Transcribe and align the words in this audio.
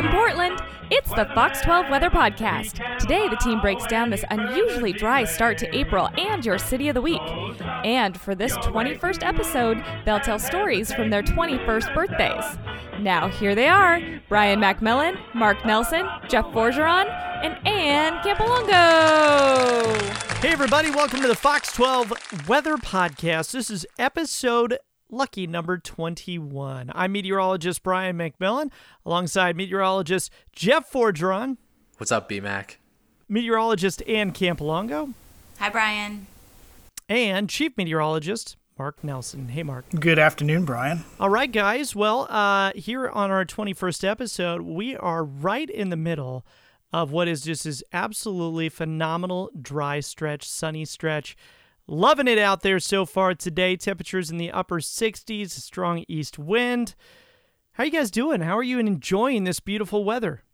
From 0.00 0.12
Portland, 0.12 0.58
it's 0.90 1.10
the 1.10 1.26
Fox 1.34 1.60
12 1.60 1.90
Weather 1.90 2.08
Podcast. 2.08 2.98
Today, 2.98 3.28
the 3.28 3.36
team 3.36 3.60
breaks 3.60 3.86
down 3.86 4.08
this 4.08 4.24
unusually 4.30 4.94
dry 4.94 5.24
start 5.24 5.58
to 5.58 5.76
April 5.76 6.08
and 6.16 6.42
your 6.42 6.56
city 6.56 6.88
of 6.88 6.94
the 6.94 7.02
week. 7.02 7.20
And 7.84 8.18
for 8.18 8.34
this 8.34 8.56
21st 8.56 9.22
episode, 9.22 9.84
they'll 10.06 10.18
tell 10.18 10.38
stories 10.38 10.90
from 10.90 11.10
their 11.10 11.22
21st 11.22 11.92
birthdays. 11.92 12.58
Now, 12.98 13.28
here 13.28 13.54
they 13.54 13.68
are 13.68 14.00
Brian 14.30 14.58
McMillan, 14.58 15.18
Mark 15.34 15.66
Nelson, 15.66 16.08
Jeff 16.28 16.46
Forgeron, 16.46 17.06
and 17.44 17.58
Ann 17.68 18.22
Campolongo. 18.22 20.00
Hey, 20.38 20.48
everybody, 20.48 20.90
welcome 20.90 21.20
to 21.20 21.28
the 21.28 21.34
Fox 21.34 21.74
12 21.74 22.48
Weather 22.48 22.78
Podcast. 22.78 23.52
This 23.52 23.68
is 23.68 23.84
episode 23.98 24.78
lucky 25.10 25.46
number 25.46 25.78
21. 25.78 26.90
I'm 26.94 27.12
meteorologist 27.12 27.82
Brian 27.82 28.16
McMillan 28.16 28.70
alongside 29.04 29.56
meteorologist 29.56 30.30
Jeff 30.52 30.90
Forgeron, 30.90 31.56
What's 31.98 32.12
up, 32.12 32.28
BMAC? 32.28 32.76
meteorologist 33.28 34.02
Ann 34.08 34.32
Campolongo, 34.32 35.12
Hi, 35.58 35.68
Brian. 35.68 36.26
and 37.08 37.48
chief 37.48 37.76
meteorologist 37.76 38.56
Mark 38.78 39.04
Nelson. 39.04 39.48
Hey, 39.48 39.62
Mark. 39.62 39.84
Good 39.90 40.18
afternoon, 40.18 40.64
Brian. 40.64 41.04
All 41.20 41.28
right, 41.28 41.52
guys. 41.52 41.94
Well, 41.94 42.26
uh, 42.30 42.72
here 42.74 43.10
on 43.10 43.30
our 43.30 43.44
21st 43.44 44.04
episode, 44.08 44.62
we 44.62 44.96
are 44.96 45.22
right 45.22 45.68
in 45.68 45.90
the 45.90 45.96
middle 45.98 46.46
of 46.90 47.12
what 47.12 47.28
is 47.28 47.42
just 47.42 47.64
this 47.64 47.82
absolutely 47.92 48.70
phenomenal 48.70 49.50
dry 49.60 50.00
stretch, 50.00 50.48
sunny 50.48 50.86
stretch. 50.86 51.36
Loving 51.92 52.28
it 52.28 52.38
out 52.38 52.62
there 52.62 52.78
so 52.78 53.04
far 53.04 53.34
today. 53.34 53.74
Temperatures 53.74 54.30
in 54.30 54.36
the 54.36 54.52
upper 54.52 54.78
60s, 54.78 55.56
a 55.56 55.60
strong 55.60 56.04
east 56.06 56.38
wind. 56.38 56.94
How 57.72 57.82
you 57.82 57.90
guys 57.90 58.12
doing? 58.12 58.42
How 58.42 58.56
are 58.56 58.62
you 58.62 58.78
enjoying 58.78 59.42
this 59.42 59.58
beautiful 59.58 60.04
weather? 60.04 60.44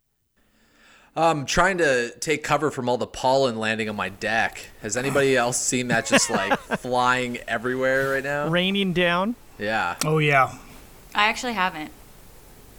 I'm 1.15 1.45
trying 1.45 1.77
to 1.77 2.19
take 2.21 2.43
cover 2.43 2.71
from 2.71 2.89
all 2.89 2.97
the 2.97 3.07
pollen 3.07 3.57
landing 3.59 3.91
on 3.91 3.97
my 3.97 4.09
deck. 4.09 4.65
Has 4.81 4.97
anybody 4.97 5.37
else 5.37 5.61
seen 5.61 5.89
that 5.89 6.07
just 6.07 6.31
like 6.31 6.59
flying 6.79 7.37
everywhere 7.47 8.15
right 8.15 8.25
now? 8.25 8.49
Raining 8.49 8.95
down. 8.95 9.35
Yeah. 9.59 9.97
Oh 10.07 10.17
yeah, 10.17 10.55
I 11.15 11.27
actually 11.29 11.53
haven't. 11.53 11.91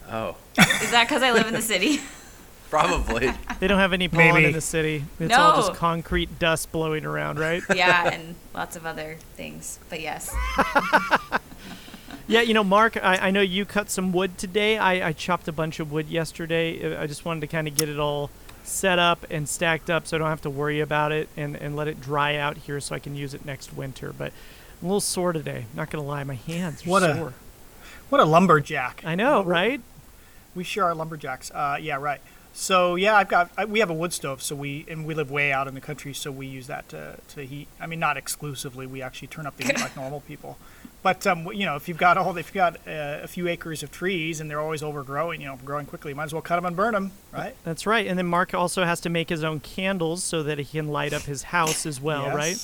Oh, 0.10 0.36
Is 0.58 0.90
that 0.90 1.08
because 1.08 1.22
I 1.22 1.32
live 1.32 1.46
in 1.46 1.54
the 1.54 1.62
city? 1.62 2.00
probably. 2.70 3.32
They 3.60 3.68
don't 3.68 3.80
have 3.80 3.92
any 3.94 4.08
pollen 4.08 4.36
Maybe. 4.36 4.46
in 4.46 4.52
the 4.52 4.62
city. 4.62 5.04
It's 5.20 5.34
all 5.34 5.56
just 5.56 5.74
concrete 5.74 6.38
dust 6.38 6.72
blowing 6.72 7.06
around, 7.06 7.40
right? 7.40 7.64
yeah, 7.76 8.08
and 8.14 8.36
lots 8.54 8.76
of 8.76 8.86
other 8.86 9.18
things. 9.36 9.80
But 9.90 10.00
yes. 10.00 10.32
Yeah, 12.30 12.42
you 12.42 12.54
know, 12.54 12.64
Mark, 12.64 12.98
I, 12.98 13.18
I 13.18 13.32
know 13.32 13.40
you 13.42 13.64
cut 13.66 13.90
some 13.90 14.12
wood 14.12 14.38
today. 14.38 14.78
I, 14.78 15.08
I 15.08 15.14
chopped 15.14 15.48
a 15.48 15.52
bunch 15.54 15.80
of 15.80 15.92
wood 15.94 16.08
yesterday. 16.10 16.98
I 16.98 17.08
just 17.08 17.24
wanted 17.24 17.40
to 17.42 17.48
kind 17.48 17.68
of 17.70 17.76
get 17.76 17.88
it 17.88 18.00
all 18.00 18.30
set 18.66 19.00
up 19.00 19.26
and 19.32 19.48
stacked 19.48 19.90
up 19.90 20.06
so 20.06 20.18
I 20.18 20.20
don't 20.20 20.28
have 20.28 20.42
to 20.42 20.50
worry 20.50 20.82
about 20.82 21.14
it 21.14 21.30
and, 21.38 21.56
and 21.56 21.76
let 21.78 21.88
it 21.88 22.02
dry 22.02 22.36
out 22.36 22.58
here 22.58 22.82
so 22.82 22.94
I 22.96 23.00
can 23.00 23.16
use 23.16 23.34
it 23.34 23.46
next 23.46 23.74
winter. 23.74 24.14
But 24.16 24.34
I'm 24.82 24.86
a 24.86 24.90
little 24.90 25.00
sore 25.02 25.32
today. 25.32 25.68
Not 25.74 25.90
going 25.90 26.04
to 26.04 26.08
lie, 26.08 26.24
my 26.26 26.36
hands 26.36 26.86
are 26.86 26.90
What 26.90 27.02
a- 27.04 27.16
sore. 27.16 27.34
what 28.10 28.20
a 28.20 28.26
lumberjack. 28.26 29.04
I 29.06 29.16
know, 29.16 29.42
right? 29.44 29.80
We 30.54 30.66
sure 30.66 30.84
are 30.84 30.94
lumberjacks. 30.96 31.50
Uh, 31.52 31.78
yeah, 31.80 31.96
right. 31.96 32.20
So 32.60 32.96
yeah, 32.96 33.16
I've 33.16 33.28
got 33.28 33.52
I, 33.56 33.66
we 33.66 33.82
have 33.82 33.92
a 33.92 33.94
wood 33.94 34.12
stove, 34.14 34.42
so 34.42 34.56
we 34.56 34.84
and 34.88 35.06
we 35.06 35.14
live 35.14 35.30
way 35.30 35.52
out 35.52 35.68
in 35.68 35.76
the 35.76 35.80
country, 35.80 36.12
so 36.12 36.32
we 36.32 36.48
use 36.48 36.66
that 36.66 36.90
to, 36.90 37.20
to 37.36 37.46
heat. 37.46 37.68
I 37.80 37.86
mean, 37.86 38.00
not 38.00 38.18
exclusively. 38.18 38.88
We 38.88 39.04
actually 39.04 39.28
turn 39.28 39.46
up 39.46 39.56
the 39.58 39.66
heat 39.66 39.80
like 39.80 39.96
normal 39.96 40.22
people. 40.22 40.58
But 41.04 41.28
um, 41.28 41.46
you 41.54 41.68
know, 41.68 41.76
if 41.76 41.88
you've 41.88 42.00
got 42.00 42.18
all 42.18 42.36
if 42.36 42.48
you've 42.48 42.56
got 42.56 42.78
uh, 42.88 43.20
a 43.22 43.28
few 43.28 43.48
acres 43.48 43.84
of 43.84 43.92
trees 43.92 44.42
and 44.42 44.50
they're 44.50 44.60
always 44.60 44.82
overgrowing, 44.82 45.40
you 45.40 45.46
know, 45.46 45.60
growing 45.64 45.86
quickly, 45.86 46.16
might 46.16 46.24
as 46.24 46.34
well 46.34 46.42
cut 46.42 46.56
them 46.56 46.66
and 46.66 46.76
burn 46.76 46.96
them, 46.96 47.12
right? 47.32 47.56
That's 47.64 47.86
right. 47.86 48.08
And 48.08 48.18
then 48.18 48.26
Mark 48.26 48.56
also 48.56 48.86
has 48.86 49.02
to 49.02 49.10
make 49.10 49.30
his 49.30 49.44
own 49.44 49.60
candles 49.60 50.24
so 50.24 50.42
that 50.42 50.58
he 50.58 50.66
can 50.66 50.88
light 50.88 51.14
up 51.14 51.22
his 51.22 51.44
house 51.44 51.86
as 51.86 52.02
well, 52.02 52.36
right? 52.36 52.58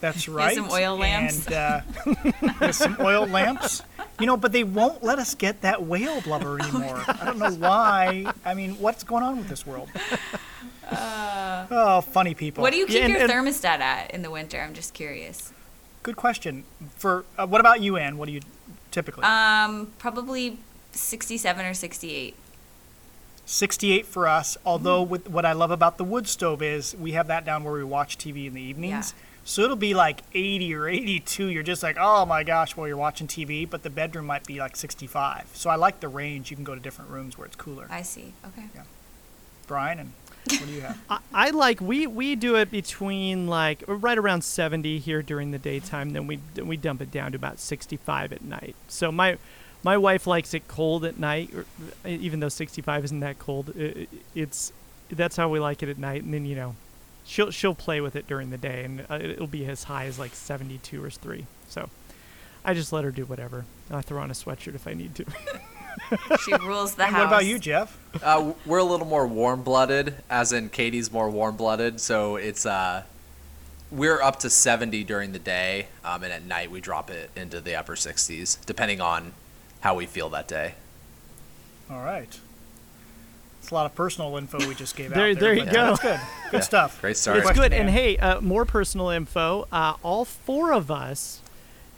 That's 0.00 0.28
right. 0.28 0.56
some 0.56 0.70
oil 0.70 0.96
lamps. 0.96 1.46
And 1.46 1.54
uh, 1.54 2.72
some 2.72 2.96
oil 2.98 3.26
lamps. 3.26 3.82
You 4.20 4.26
know, 4.26 4.36
but 4.36 4.52
they 4.52 4.64
won't 4.64 5.02
let 5.02 5.18
us 5.18 5.34
get 5.34 5.62
that 5.62 5.82
whale 5.84 6.20
blubber 6.20 6.58
anymore. 6.62 7.02
I 7.08 7.24
don't 7.24 7.38
know 7.38 7.50
why. 7.52 8.30
I 8.44 8.54
mean, 8.54 8.72
what's 8.78 9.02
going 9.02 9.24
on 9.24 9.38
with 9.38 9.48
this 9.48 9.66
world? 9.66 9.88
oh, 10.92 12.00
funny 12.12 12.34
people. 12.34 12.62
What 12.62 12.72
do 12.72 12.78
you 12.78 12.86
keep 12.86 12.96
Yeah, 12.96 13.04
and- 13.04 13.12
your 13.14 13.22
and- 13.22 13.30
thermostat 13.32 13.80
at 13.80 14.10
in 14.12 14.22
the 14.22 14.30
winter? 14.30 14.60
I'm 14.60 14.74
just 14.74 14.94
curious. 14.94 15.52
Good 16.02 16.16
question. 16.16 16.64
For 16.96 17.24
uh, 17.38 17.46
what 17.46 17.60
about 17.60 17.80
you, 17.82 17.96
Ann? 17.96 18.16
What 18.18 18.26
do 18.26 18.32
you 18.32 18.40
typically? 18.90 19.24
Um, 19.24 19.92
probably 19.98 20.58
67 20.92 21.64
or 21.66 21.74
68. 21.74 22.34
68 23.46 24.06
for 24.06 24.26
us. 24.28 24.56
Although 24.64 25.02
with 25.02 25.28
what 25.28 25.44
I 25.44 25.52
love 25.52 25.70
about 25.70 25.98
the 25.98 26.04
wood 26.04 26.26
stove 26.28 26.62
is 26.62 26.94
we 26.96 27.12
have 27.12 27.26
that 27.26 27.44
down 27.44 27.64
where 27.64 27.74
we 27.74 27.84
watch 27.84 28.16
TV 28.16 28.46
in 28.46 28.54
the 28.54 28.62
evenings. 28.62 29.12
So 29.50 29.62
it'll 29.62 29.74
be 29.74 29.94
like 29.94 30.20
80 30.32 30.74
or 30.76 30.88
82. 30.88 31.46
You're 31.46 31.64
just 31.64 31.82
like, 31.82 31.96
oh 31.98 32.24
my 32.24 32.44
gosh, 32.44 32.76
while 32.76 32.86
you're 32.86 32.96
watching 32.96 33.26
TV. 33.26 33.68
But 33.68 33.82
the 33.82 33.90
bedroom 33.90 34.26
might 34.26 34.46
be 34.46 34.60
like 34.60 34.76
65. 34.76 35.50
So 35.54 35.68
I 35.68 35.74
like 35.74 35.98
the 35.98 36.06
range. 36.08 36.50
You 36.52 36.56
can 36.56 36.64
go 36.64 36.74
to 36.76 36.80
different 36.80 37.10
rooms 37.10 37.36
where 37.36 37.46
it's 37.46 37.56
cooler. 37.56 37.88
I 37.90 38.02
see. 38.02 38.32
Okay. 38.46 38.66
Yeah. 38.74 38.82
Brian, 39.66 39.98
and 39.98 40.12
what 40.50 40.66
do 40.66 40.72
you 40.72 40.82
have? 40.82 40.98
I, 41.10 41.18
I 41.32 41.50
like 41.50 41.80
we 41.80 42.06
we 42.06 42.36
do 42.36 42.54
it 42.54 42.70
between 42.70 43.48
like 43.48 43.82
right 43.88 44.16
around 44.18 44.42
70 44.44 45.00
here 45.00 45.20
during 45.22 45.50
the 45.50 45.58
daytime 45.58 46.10
then 46.10 46.26
we 46.28 46.38
we 46.62 46.76
dump 46.76 47.00
it 47.02 47.10
down 47.10 47.32
to 47.32 47.36
about 47.36 47.58
65 47.60 48.32
at 48.32 48.42
night 48.42 48.74
so 48.88 49.12
my 49.12 49.36
my 49.82 49.96
wife 49.96 50.26
likes 50.26 50.54
it 50.54 50.66
cold 50.68 51.04
at 51.04 51.18
night 51.18 51.50
or, 51.54 51.66
even 52.08 52.40
though 52.40 52.48
65 52.48 53.04
isn't 53.04 53.20
that 53.20 53.38
cold 53.38 53.72
i- 53.78 53.82
i- 53.82 54.06
it's 54.34 54.72
that's 55.10 55.36
how 55.36 55.48
we 55.48 55.60
like 55.60 55.82
it 55.82 55.88
at 55.88 55.98
night 55.98 56.22
and 56.24 56.32
then 56.34 56.44
you 56.46 56.56
know 56.56 56.74
she'll 57.30 57.50
she'll 57.50 57.74
play 57.74 58.00
with 58.00 58.16
it 58.16 58.26
during 58.26 58.50
the 58.50 58.58
day 58.58 58.82
and 58.84 59.06
uh, 59.08 59.18
it'll 59.20 59.46
be 59.46 59.64
as 59.66 59.84
high 59.84 60.06
as 60.06 60.18
like 60.18 60.34
72 60.34 61.02
or 61.02 61.10
3 61.10 61.46
so 61.68 61.88
I 62.64 62.74
just 62.74 62.92
let 62.92 63.04
her 63.04 63.10
do 63.10 63.24
whatever. 63.24 63.64
I 63.90 64.02
throw 64.02 64.20
on 64.20 64.30
a 64.30 64.34
sweatshirt 64.34 64.74
if 64.74 64.86
I 64.86 64.92
need 64.92 65.14
to. 65.14 65.24
She 66.44 66.52
rules 66.54 66.94
the 66.94 67.04
And 67.04 67.12
house. 67.14 67.20
what 67.20 67.26
about 67.26 67.44
you, 67.46 67.58
Jeff? 67.58 67.98
Uh, 68.22 68.52
we're 68.66 68.78
a 68.78 68.84
little 68.84 69.06
more 69.06 69.26
warm-blooded, 69.26 70.14
as 70.30 70.52
in 70.52 70.68
Katie's 70.68 71.10
more 71.10 71.28
warm-blooded. 71.28 72.00
So 72.00 72.36
it's 72.36 72.64
uh, 72.64 73.02
we're 73.90 74.20
up 74.22 74.38
to 74.40 74.50
70 74.50 75.02
during 75.04 75.32
the 75.32 75.38
day, 75.38 75.86
um, 76.04 76.22
and 76.22 76.32
at 76.32 76.44
night 76.44 76.70
we 76.70 76.80
drop 76.80 77.10
it 77.10 77.30
into 77.36 77.60
the 77.60 77.74
upper 77.74 77.96
60s, 77.96 78.64
depending 78.66 79.00
on 79.00 79.32
how 79.80 79.94
we 79.96 80.06
feel 80.06 80.28
that 80.30 80.46
day. 80.48 80.74
All 81.90 82.02
right. 82.02 82.38
It's 83.70 83.72
a 83.72 83.76
lot 83.76 83.86
of 83.86 83.94
personal 83.94 84.36
info 84.36 84.58
we 84.66 84.74
just 84.74 84.96
gave 84.96 85.10
There- 85.14 85.30
out. 85.30 85.38
there 85.38 85.54
you 85.54 85.64
go. 85.64 85.70
That's 85.70 86.00
good. 86.00 86.18
Good 86.50 86.56
Yeah, 86.56 86.60
stuff. 86.62 87.00
great 87.00 87.16
start. 87.16 87.36
It's 87.36 87.46
question, 87.46 87.62
good. 87.62 87.72
And 87.72 87.88
hey, 87.88 88.16
uh, 88.16 88.40
more 88.40 88.64
personal 88.64 89.10
info. 89.10 89.68
Uh, 89.70 89.94
all 90.02 90.24
four 90.24 90.72
of 90.72 90.90
us 90.90 91.40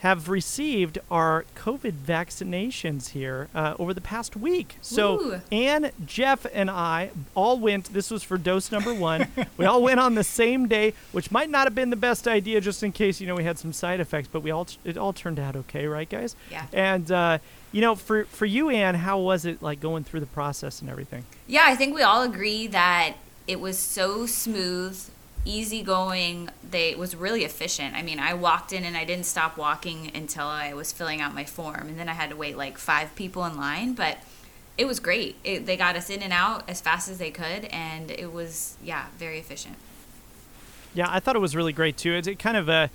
have 0.02 0.28
received 0.28 0.98
our 1.12 1.44
COVID 1.54 1.92
vaccinations 1.92 3.10
here 3.10 3.48
uh, 3.54 3.74
over 3.78 3.94
the 3.94 4.00
past 4.00 4.34
week. 4.34 4.76
So, 4.82 5.20
Ooh. 5.20 5.40
Ann, 5.52 5.92
Jeff, 6.04 6.44
and 6.52 6.68
I 6.68 7.12
all 7.36 7.56
went. 7.60 7.92
This 7.92 8.10
was 8.10 8.24
for 8.24 8.36
dose 8.36 8.72
number 8.72 8.92
one. 8.92 9.28
we 9.56 9.64
all 9.64 9.80
went 9.80 10.00
on 10.00 10.16
the 10.16 10.24
same 10.24 10.66
day, 10.66 10.94
which 11.12 11.30
might 11.30 11.50
not 11.50 11.68
have 11.68 11.76
been 11.76 11.90
the 11.90 11.96
best 11.96 12.26
idea, 12.26 12.60
just 12.60 12.82
in 12.82 12.90
case 12.90 13.20
you 13.20 13.28
know 13.28 13.36
we 13.36 13.44
had 13.44 13.60
some 13.60 13.72
side 13.72 14.00
effects. 14.00 14.28
But 14.30 14.40
we 14.40 14.50
all 14.50 14.66
it 14.84 14.98
all 14.98 15.12
turned 15.12 15.38
out 15.38 15.54
okay, 15.54 15.86
right, 15.86 16.08
guys? 16.08 16.34
Yeah. 16.50 16.66
And 16.72 17.08
uh, 17.12 17.38
you 17.70 17.80
know, 17.80 17.94
for 17.94 18.24
for 18.24 18.44
you, 18.44 18.70
Ann, 18.70 18.96
how 18.96 19.20
was 19.20 19.44
it 19.44 19.62
like 19.62 19.78
going 19.78 20.02
through 20.02 20.20
the 20.20 20.26
process 20.26 20.80
and 20.80 20.90
everything? 20.90 21.24
Yeah, 21.46 21.62
I 21.66 21.76
think 21.76 21.94
we 21.94 22.02
all 22.02 22.22
agree 22.22 22.66
that 22.66 23.14
it 23.46 23.60
was 23.60 23.78
so 23.78 24.26
smooth, 24.26 25.00
easygoing. 25.44 26.50
They 26.68 26.94
was 26.94 27.14
really 27.16 27.44
efficient. 27.44 27.94
I 27.94 28.02
mean, 28.02 28.18
I 28.18 28.34
walked 28.34 28.72
in 28.72 28.84
and 28.84 28.96
I 28.96 29.04
didn't 29.04 29.26
stop 29.26 29.56
walking 29.56 30.10
until 30.14 30.46
I 30.46 30.72
was 30.72 30.92
filling 30.92 31.20
out 31.20 31.34
my 31.34 31.44
form, 31.44 31.88
and 31.88 31.98
then 31.98 32.08
I 32.08 32.12
had 32.14 32.30
to 32.30 32.36
wait 32.36 32.56
like 32.56 32.78
five 32.78 33.14
people 33.14 33.44
in 33.44 33.56
line, 33.56 33.94
but 33.94 34.18
it 34.78 34.86
was 34.86 35.00
great. 35.00 35.36
It, 35.44 35.66
they 35.66 35.76
got 35.76 35.96
us 35.96 36.08
in 36.10 36.22
and 36.22 36.32
out 36.32 36.68
as 36.68 36.80
fast 36.80 37.08
as 37.08 37.18
they 37.18 37.30
could, 37.30 37.66
and 37.66 38.10
it 38.10 38.32
was 38.32 38.76
yeah, 38.82 39.06
very 39.18 39.38
efficient. 39.38 39.76
Yeah, 40.94 41.06
I 41.08 41.20
thought 41.20 41.36
it 41.36 41.40
was 41.40 41.56
really 41.56 41.72
great 41.72 41.96
too. 41.96 42.12
It's 42.12 42.28
it 42.28 42.38
kind 42.38 42.56
of 42.56 42.68
uh, 42.68 42.88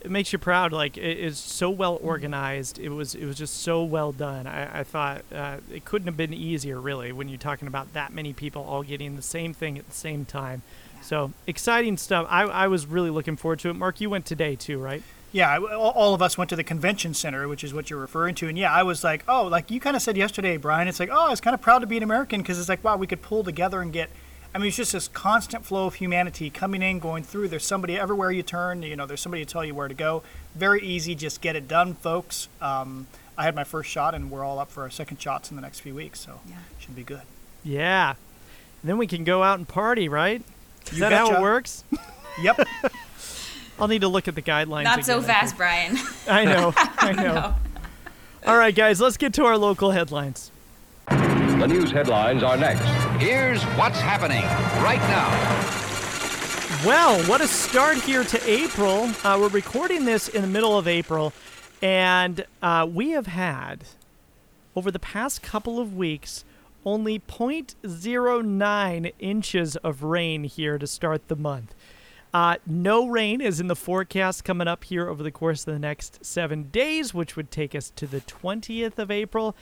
it 0.00 0.10
makes 0.10 0.32
you 0.32 0.38
proud. 0.38 0.72
Like 0.72 0.96
it 0.96 1.18
is 1.18 1.38
so 1.38 1.70
well 1.70 1.98
organized. 2.02 2.78
It 2.78 2.90
was 2.90 3.14
it 3.14 3.24
was 3.24 3.36
just 3.36 3.60
so 3.62 3.82
well 3.82 4.12
done. 4.12 4.46
I, 4.46 4.80
I 4.80 4.84
thought 4.84 5.22
uh, 5.34 5.58
it 5.72 5.84
couldn't 5.84 6.06
have 6.06 6.16
been 6.16 6.34
easier, 6.34 6.80
really, 6.80 7.12
when 7.12 7.28
you're 7.28 7.38
talking 7.38 7.68
about 7.68 7.92
that 7.92 8.12
many 8.12 8.32
people 8.32 8.62
all 8.62 8.82
getting 8.82 9.16
the 9.16 9.22
same 9.22 9.52
thing 9.52 9.78
at 9.78 9.86
the 9.86 9.94
same 9.94 10.24
time. 10.24 10.62
So 11.06 11.32
exciting 11.46 11.96
stuff. 11.96 12.26
I, 12.28 12.42
I 12.42 12.66
was 12.66 12.86
really 12.86 13.10
looking 13.10 13.36
forward 13.36 13.60
to 13.60 13.70
it. 13.70 13.74
Mark, 13.74 14.00
you 14.00 14.10
went 14.10 14.26
today 14.26 14.56
too, 14.56 14.78
right? 14.78 15.02
Yeah, 15.32 15.56
all 15.58 15.90
all 15.90 16.14
of 16.14 16.22
us 16.22 16.36
went 16.36 16.50
to 16.50 16.56
the 16.56 16.64
convention 16.64 17.14
center, 17.14 17.46
which 17.46 17.62
is 17.62 17.72
what 17.72 17.90
you're 17.90 18.00
referring 18.00 18.34
to. 18.36 18.48
And 18.48 18.58
yeah, 18.58 18.72
I 18.72 18.82
was 18.82 19.04
like, 19.04 19.22
oh, 19.28 19.46
like 19.46 19.70
you 19.70 19.78
kind 19.80 19.94
of 19.94 20.02
said 20.02 20.16
yesterday, 20.16 20.56
Brian. 20.56 20.88
It's 20.88 20.98
like, 20.98 21.10
oh, 21.12 21.26
I 21.26 21.30
was 21.30 21.40
kind 21.40 21.54
of 21.54 21.60
proud 21.60 21.80
to 21.80 21.86
be 21.86 21.96
an 21.96 22.02
American 22.02 22.40
because 22.42 22.58
it's 22.58 22.68
like, 22.68 22.82
wow, 22.82 22.96
we 22.96 23.06
could 23.06 23.22
pull 23.22 23.44
together 23.44 23.80
and 23.80 23.92
get. 23.92 24.10
I 24.54 24.58
mean, 24.58 24.68
it's 24.68 24.76
just 24.78 24.92
this 24.92 25.08
constant 25.08 25.66
flow 25.66 25.86
of 25.86 25.94
humanity 25.96 26.48
coming 26.48 26.80
in, 26.82 26.98
going 26.98 27.22
through. 27.22 27.48
There's 27.48 27.66
somebody 27.66 27.98
everywhere 27.98 28.30
you 28.32 28.42
turn. 28.42 28.82
You 28.82 28.96
know, 28.96 29.04
there's 29.04 29.20
somebody 29.20 29.44
to 29.44 29.52
tell 29.52 29.64
you 29.64 29.74
where 29.74 29.88
to 29.88 29.94
go. 29.94 30.22
Very 30.54 30.80
easy, 30.80 31.14
just 31.14 31.42
get 31.42 31.54
it 31.56 31.68
done, 31.68 31.94
folks. 31.94 32.48
Um, 32.62 33.06
I 33.36 33.44
had 33.44 33.54
my 33.54 33.64
first 33.64 33.90
shot, 33.90 34.14
and 34.14 34.30
we're 34.30 34.42
all 34.44 34.58
up 34.58 34.70
for 34.70 34.82
our 34.84 34.90
second 34.90 35.20
shots 35.20 35.50
in 35.50 35.56
the 35.56 35.62
next 35.62 35.80
few 35.80 35.94
weeks, 35.94 36.20
so 36.20 36.40
Yeah. 36.48 36.54
should 36.78 36.96
be 36.96 37.02
good. 37.02 37.22
Yeah. 37.62 38.14
And 38.80 38.88
then 38.90 38.96
we 38.96 39.06
can 39.06 39.24
go 39.24 39.42
out 39.42 39.58
and 39.58 39.68
party, 39.68 40.08
right? 40.08 40.42
Is 40.86 40.94
You 40.94 41.00
that 41.00 41.12
how 41.12 41.34
it 41.36 41.40
works? 41.40 41.84
Yep. 42.38 42.68
I'll 43.78 43.88
need 43.88 44.02
to 44.02 44.08
look 44.08 44.28
at 44.28 44.34
the 44.34 44.42
guidelines. 44.42 44.84
Not 44.84 45.06
so 45.06 45.20
again, 45.20 45.30
I 45.30 45.32
fast, 45.32 45.56
Brian. 45.56 45.96
I 46.28 46.44
know. 46.44 46.74
I 46.76 47.12
know. 47.12 47.34
no. 47.34 47.54
All 48.46 48.58
right, 48.58 48.74
guys, 48.74 49.00
let's 49.00 49.16
get 49.16 49.32
to 49.34 49.46
our 49.46 49.56
local 49.56 49.90
headlines. 49.90 50.50
The 51.08 51.66
news 51.66 51.90
headlines 51.90 52.42
are 52.42 52.58
next. 52.58 52.82
Here's 53.22 53.62
what's 53.78 53.98
happening 53.98 54.42
right 54.82 55.00
now. 55.08 55.76
Well, 56.86 57.22
what 57.24 57.40
a 57.40 57.48
start 57.48 57.96
here 57.96 58.22
to 58.24 58.50
April. 58.50 59.10
Uh, 59.24 59.38
we're 59.40 59.48
recording 59.48 60.04
this 60.04 60.28
in 60.28 60.42
the 60.42 60.48
middle 60.48 60.78
of 60.78 60.86
April, 60.86 61.32
and 61.80 62.44
uh, 62.60 62.86
we 62.90 63.10
have 63.12 63.26
had, 63.26 63.84
over 64.76 64.90
the 64.90 64.98
past 64.98 65.42
couple 65.42 65.80
of 65.80 65.96
weeks, 65.96 66.44
only 66.86 67.18
0.09 67.18 69.12
inches 69.18 69.76
of 69.76 70.02
rain 70.02 70.44
here 70.44 70.78
to 70.78 70.86
start 70.86 71.28
the 71.28 71.36
month. 71.36 71.74
Uh, 72.32 72.56
no 72.66 73.06
rain 73.06 73.40
is 73.40 73.60
in 73.60 73.66
the 73.66 73.76
forecast 73.76 74.44
coming 74.44 74.68
up 74.68 74.84
here 74.84 75.08
over 75.08 75.22
the 75.22 75.30
course 75.30 75.66
of 75.66 75.72
the 75.72 75.78
next 75.78 76.24
seven 76.24 76.64
days, 76.70 77.12
which 77.12 77.34
would 77.36 77.50
take 77.50 77.74
us 77.74 77.90
to 77.96 78.06
the 78.06 78.20
20th 78.20 78.98
of 78.98 79.10
April. 79.10 79.56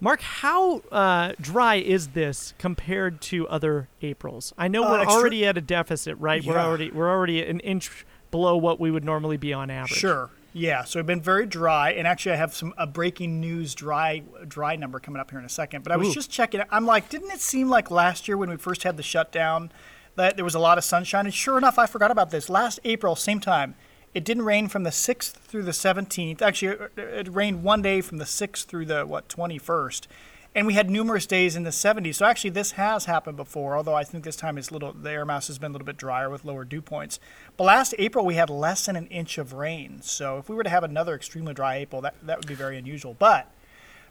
Mark, 0.00 0.20
how 0.20 0.78
uh, 0.90 1.32
dry 1.40 1.76
is 1.76 2.08
this 2.08 2.54
compared 2.58 3.20
to 3.20 3.46
other 3.48 3.88
Aprils? 4.00 4.52
I 4.58 4.66
know 4.66 4.82
Uh, 4.84 4.90
we're 4.90 5.04
already 5.06 5.46
at 5.46 5.56
a 5.56 5.60
deficit, 5.60 6.16
right? 6.18 6.44
We're 6.44 6.58
already 6.58 6.90
we're 6.90 7.10
already 7.10 7.40
an 7.44 7.60
inch 7.60 8.04
below 8.32 8.56
what 8.56 8.80
we 8.80 8.90
would 8.90 9.04
normally 9.04 9.36
be 9.36 9.52
on 9.52 9.70
average. 9.70 9.98
Sure. 10.00 10.28
Yeah. 10.52 10.84
So 10.84 10.98
it's 10.98 11.06
been 11.06 11.20
very 11.20 11.46
dry, 11.46 11.92
and 11.92 12.06
actually, 12.06 12.32
I 12.32 12.36
have 12.36 12.54
some 12.54 12.74
a 12.76 12.86
breaking 12.86 13.40
news 13.40 13.74
dry 13.74 14.22
dry 14.46 14.76
number 14.76 15.00
coming 15.00 15.20
up 15.20 15.30
here 15.30 15.38
in 15.38 15.44
a 15.44 15.50
second. 15.50 15.82
But 15.82 15.92
I 15.92 15.96
was 15.96 16.08
Ooh. 16.08 16.14
just 16.14 16.30
checking. 16.30 16.62
I'm 16.70 16.86
like, 16.86 17.08
didn't 17.08 17.30
it 17.30 17.40
seem 17.40 17.68
like 17.68 17.90
last 17.90 18.28
year 18.28 18.36
when 18.36 18.50
we 18.50 18.56
first 18.56 18.82
had 18.82 18.96
the 18.96 19.02
shutdown 19.02 19.72
that 20.16 20.36
there 20.36 20.44
was 20.44 20.54
a 20.54 20.58
lot 20.60 20.78
of 20.78 20.84
sunshine? 20.84 21.26
And 21.26 21.34
sure 21.34 21.56
enough, 21.58 21.78
I 21.78 21.86
forgot 21.86 22.10
about 22.10 22.30
this. 22.30 22.50
Last 22.50 22.80
April, 22.84 23.16
same 23.16 23.40
time, 23.40 23.74
it 24.14 24.24
didn't 24.24 24.44
rain 24.44 24.68
from 24.68 24.82
the 24.82 24.90
6th 24.90 25.32
through 25.32 25.62
the 25.62 25.70
17th. 25.70 26.42
Actually, 26.42 26.76
it, 26.96 26.98
it 26.98 27.34
rained 27.34 27.62
one 27.62 27.80
day 27.80 28.00
from 28.00 28.18
the 28.18 28.24
6th 28.24 28.64
through 28.64 28.86
the 28.86 29.06
what 29.06 29.28
21st. 29.28 30.06
And 30.54 30.66
we 30.66 30.74
had 30.74 30.90
numerous 30.90 31.24
days 31.24 31.56
in 31.56 31.62
the 31.62 31.70
70s. 31.70 32.16
So 32.16 32.26
actually, 32.26 32.50
this 32.50 32.72
has 32.72 33.06
happened 33.06 33.36
before. 33.38 33.74
Although 33.76 33.94
I 33.94 34.04
think 34.04 34.22
this 34.24 34.36
time 34.36 34.58
is 34.58 34.70
little. 34.70 34.92
The 34.92 35.10
air 35.10 35.24
mass 35.24 35.46
has 35.46 35.58
been 35.58 35.70
a 35.70 35.72
little 35.72 35.86
bit 35.86 35.96
drier 35.96 36.28
with 36.28 36.44
lower 36.44 36.64
dew 36.64 36.82
points. 36.82 37.18
But 37.56 37.64
last 37.64 37.94
April 37.98 38.26
we 38.26 38.34
had 38.34 38.50
less 38.50 38.84
than 38.86 38.96
an 38.96 39.06
inch 39.06 39.38
of 39.38 39.54
rain. 39.54 40.02
So 40.02 40.36
if 40.38 40.48
we 40.50 40.56
were 40.56 40.62
to 40.62 40.68
have 40.70 40.84
another 40.84 41.14
extremely 41.14 41.54
dry 41.54 41.76
April, 41.76 42.02
that 42.02 42.14
that 42.22 42.38
would 42.38 42.46
be 42.46 42.54
very 42.54 42.76
unusual. 42.76 43.16
But 43.18 43.50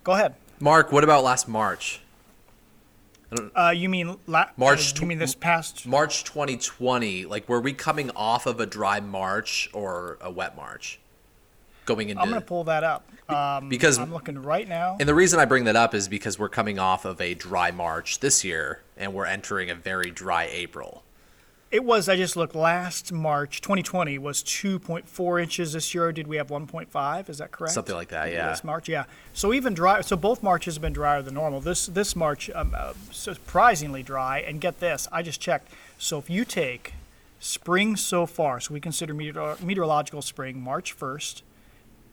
go 0.03 0.13
ahead. 0.13 0.33
Mark, 0.59 0.91
what 0.91 1.03
about 1.03 1.23
last 1.23 1.47
March? 1.47 2.01
Uh, 3.55 3.69
you 3.69 3.87
mean 3.87 4.17
la- 4.27 4.49
March 4.57 4.93
Uh, 4.93 5.01
you 5.01 5.07
mean 5.07 5.19
this 5.19 5.35
past? 5.35 5.87
March 5.87 6.23
2020, 6.25 7.25
like 7.25 7.47
were 7.47 7.61
we 7.61 7.71
coming 7.71 8.11
off 8.15 8.45
of 8.45 8.59
a 8.59 8.65
dry 8.65 8.99
March 8.99 9.69
or 9.73 10.17
a 10.19 10.29
wet 10.29 10.55
March? 10.57 10.99
Going 11.95 12.09
into 12.09 12.21
I'm 12.21 12.29
gonna 12.29 12.41
pull 12.41 12.63
that 12.65 12.83
up. 12.83 13.07
Um, 13.29 13.69
because 13.69 13.97
I'm 13.97 14.11
looking 14.11 14.41
right 14.41 14.67
now. 14.67 14.97
and 14.99 15.07
the 15.07 15.15
reason 15.15 15.39
I 15.39 15.45
bring 15.45 15.63
that 15.65 15.75
up 15.75 15.93
is 15.95 16.07
because 16.09 16.37
we're 16.37 16.49
coming 16.49 16.79
off 16.79 17.05
of 17.05 17.21
a 17.21 17.33
dry 17.33 17.71
March 17.71 18.19
this 18.19 18.43
year 18.43 18.81
and 18.97 19.13
we're 19.13 19.25
entering 19.25 19.69
a 19.69 19.75
very 19.75 20.11
dry 20.11 20.49
April. 20.51 21.03
It 21.71 21.85
was. 21.85 22.09
I 22.09 22.17
just 22.17 22.35
looked. 22.35 22.53
Last 22.53 23.13
March, 23.13 23.61
2020 23.61 24.17
was 24.17 24.43
2.4 24.43 25.41
inches. 25.41 25.71
This 25.71 25.93
year, 25.95 26.11
did 26.11 26.27
we 26.27 26.35
have 26.35 26.47
1.5? 26.49 27.29
Is 27.29 27.37
that 27.37 27.51
correct? 27.51 27.73
Something 27.73 27.95
like 27.95 28.09
that, 28.09 28.29
yeah. 28.33 28.47
Last 28.47 28.65
March, 28.65 28.89
yeah. 28.89 29.05
So 29.31 29.53
even 29.53 29.73
dry. 29.73 30.01
So 30.01 30.17
both 30.17 30.43
Marches 30.43 30.75
have 30.75 30.81
been 30.81 30.91
drier 30.91 31.21
than 31.21 31.35
normal. 31.35 31.61
This 31.61 31.85
this 31.85 32.13
March, 32.13 32.49
um, 32.53 32.75
uh, 32.77 32.91
surprisingly 33.11 34.03
dry. 34.03 34.39
And 34.39 34.59
get 34.59 34.81
this, 34.81 35.07
I 35.13 35.21
just 35.21 35.39
checked. 35.39 35.71
So 35.97 36.19
if 36.19 36.29
you 36.29 36.43
take 36.43 36.93
spring 37.39 37.95
so 37.95 38.25
far, 38.25 38.59
so 38.59 38.73
we 38.73 38.81
consider 38.81 39.13
meteor- 39.13 39.55
meteorological 39.61 40.21
spring 40.21 40.61
March 40.61 40.93
1st 40.93 41.41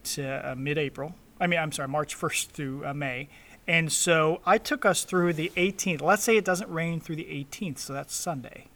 to 0.05 0.51
uh, 0.51 0.55
mid-April. 0.55 1.15
I 1.39 1.47
mean, 1.47 1.59
I'm 1.59 1.71
sorry, 1.71 1.87
March 1.87 2.17
1st 2.17 2.47
through 2.47 2.85
uh, 2.85 2.93
May. 2.93 3.29
And 3.67 3.91
so 3.91 4.41
I 4.45 4.57
took 4.57 4.85
us 4.85 5.03
through 5.03 5.33
the 5.33 5.51
18th. 5.55 6.01
Let's 6.01 6.23
say 6.23 6.37
it 6.37 6.45
doesn't 6.45 6.69
rain 6.71 6.99
through 6.99 7.17
the 7.17 7.25
18th, 7.25 7.77
so 7.79 7.93
that's 7.93 8.15
Sunday 8.15 8.67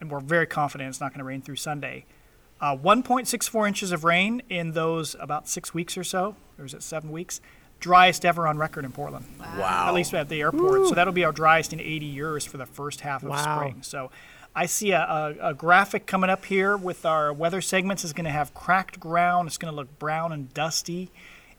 and 0.00 0.10
we're 0.10 0.20
very 0.20 0.46
confident 0.46 0.88
it's 0.90 1.00
not 1.00 1.12
going 1.12 1.18
to 1.18 1.24
rain 1.24 1.40
through 1.40 1.56
Sunday. 1.56 2.04
Uh, 2.60 2.76
1.64 2.76 3.66
inches 3.68 3.92
of 3.92 4.04
rain 4.04 4.42
in 4.48 4.72
those 4.72 5.16
about 5.18 5.48
six 5.48 5.74
weeks 5.74 5.96
or 5.98 6.04
so, 6.04 6.36
or 6.58 6.64
is 6.64 6.74
it 6.74 6.82
seven 6.82 7.10
weeks? 7.10 7.40
Driest 7.80 8.24
ever 8.24 8.46
on 8.46 8.56
record 8.56 8.84
in 8.84 8.92
Portland, 8.92 9.26
Wow. 9.40 9.86
at 9.88 9.94
least 9.94 10.14
at 10.14 10.28
the 10.28 10.40
airport. 10.40 10.86
So 10.88 10.94
that'll 10.94 11.12
be 11.12 11.24
our 11.24 11.32
driest 11.32 11.72
in 11.72 11.80
80 11.80 12.06
years 12.06 12.44
for 12.44 12.56
the 12.56 12.66
first 12.66 13.00
half 13.00 13.22
of 13.22 13.30
Wow. 13.30 13.56
spring. 13.56 13.78
So 13.82 14.10
I 14.56 14.66
see 14.66 14.92
a, 14.92 15.00
a, 15.00 15.48
a 15.50 15.54
graphic 15.54 16.06
coming 16.06 16.30
up 16.30 16.44
here 16.44 16.76
with 16.76 17.04
our 17.04 17.32
weather 17.32 17.60
segments. 17.60 18.04
It's 18.04 18.12
going 18.12 18.24
to 18.26 18.30
have 18.30 18.54
cracked 18.54 19.00
ground. 19.00 19.48
It's 19.48 19.58
going 19.58 19.72
to 19.72 19.76
look 19.76 19.98
brown 19.98 20.32
and 20.32 20.52
dusty. 20.54 21.10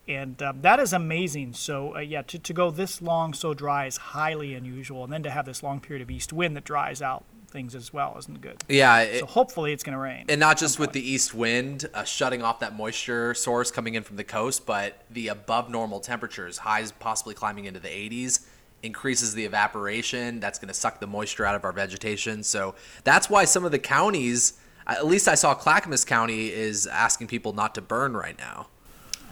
And 0.08 0.42
um, 0.42 0.62
that 0.62 0.80
is 0.80 0.94
amazing. 0.94 1.54
So, 1.54 1.96
uh, 1.96 2.00
yeah, 2.00 2.22
to, 2.22 2.40
to 2.40 2.54
go 2.54 2.72
this 2.72 3.02
long 3.02 3.34
so 3.34 3.54
dry 3.54 3.88
is 3.88 3.98
highly 3.98 4.54
unusual. 4.54 5.04
And 5.04 5.12
then 5.12 5.24
to 5.24 5.30
have 5.32 5.46
this 5.46 5.62
long 5.64 5.80
period 5.82 6.02
of 6.04 6.12
east 6.12 6.32
wind 6.32 6.56
that 6.56 6.64
dries 6.64 7.02
out 7.02 7.26
things 7.50 7.74
as 7.76 7.92
well 7.92 8.16
isn't 8.20 8.40
good. 8.42 8.64
Yeah, 8.70 9.00
it- 9.02 9.20
So 9.22 9.26
hopefully 9.26 9.74
it's 9.74 9.84
going 9.84 9.94
to 9.96 10.00
rain. 10.00 10.26
and 10.30 10.40
not 10.40 10.58
just 10.58 10.78
with 10.80 10.92
the 10.92 11.02
east 11.02 11.34
wind 11.34 11.86
uh, 11.94 12.04
shutting 12.04 12.44
off 12.44 12.60
that 12.60 12.76
moisture 12.76 13.34
source 13.34 13.72
coming 13.72 13.96
in 13.96 14.04
from 14.04 14.18
the 14.18 14.24
coast, 14.26 14.66
but 14.66 15.04
the 15.10 15.28
above 15.30 15.70
normal 15.70 16.00
temperatures, 16.02 16.60
highs 16.60 16.92
possibly 16.92 17.34
climbing 17.34 17.66
into 17.66 17.80
the 17.80 17.88
80s, 17.88 18.46
increases 18.86 19.34
the 19.34 19.46
evaporation. 19.46 20.40
That's 20.40 20.60
going 20.60 20.70
to 20.70 20.74
suck 20.74 21.00
the 21.00 21.08
moisture 21.08 21.46
out 21.46 21.56
of 21.56 21.64
our 21.64 21.72
vegetation. 21.72 22.44
So 22.44 22.76
that's 23.04 23.30
why 23.30 23.46
some 23.46 23.66
of 23.66 23.72
the 23.72 23.80
counties, 23.80 24.54
at 24.88 25.06
least 25.06 25.28
I 25.28 25.36
saw 25.36 25.54
Clackamas 25.54 26.06
County, 26.06 26.52
is 26.52 26.88
asking 26.88 27.28
people 27.28 27.54
not 27.54 27.76
to 27.76 27.82
burn 27.82 28.16
right 28.16 28.38
now. 28.38 28.68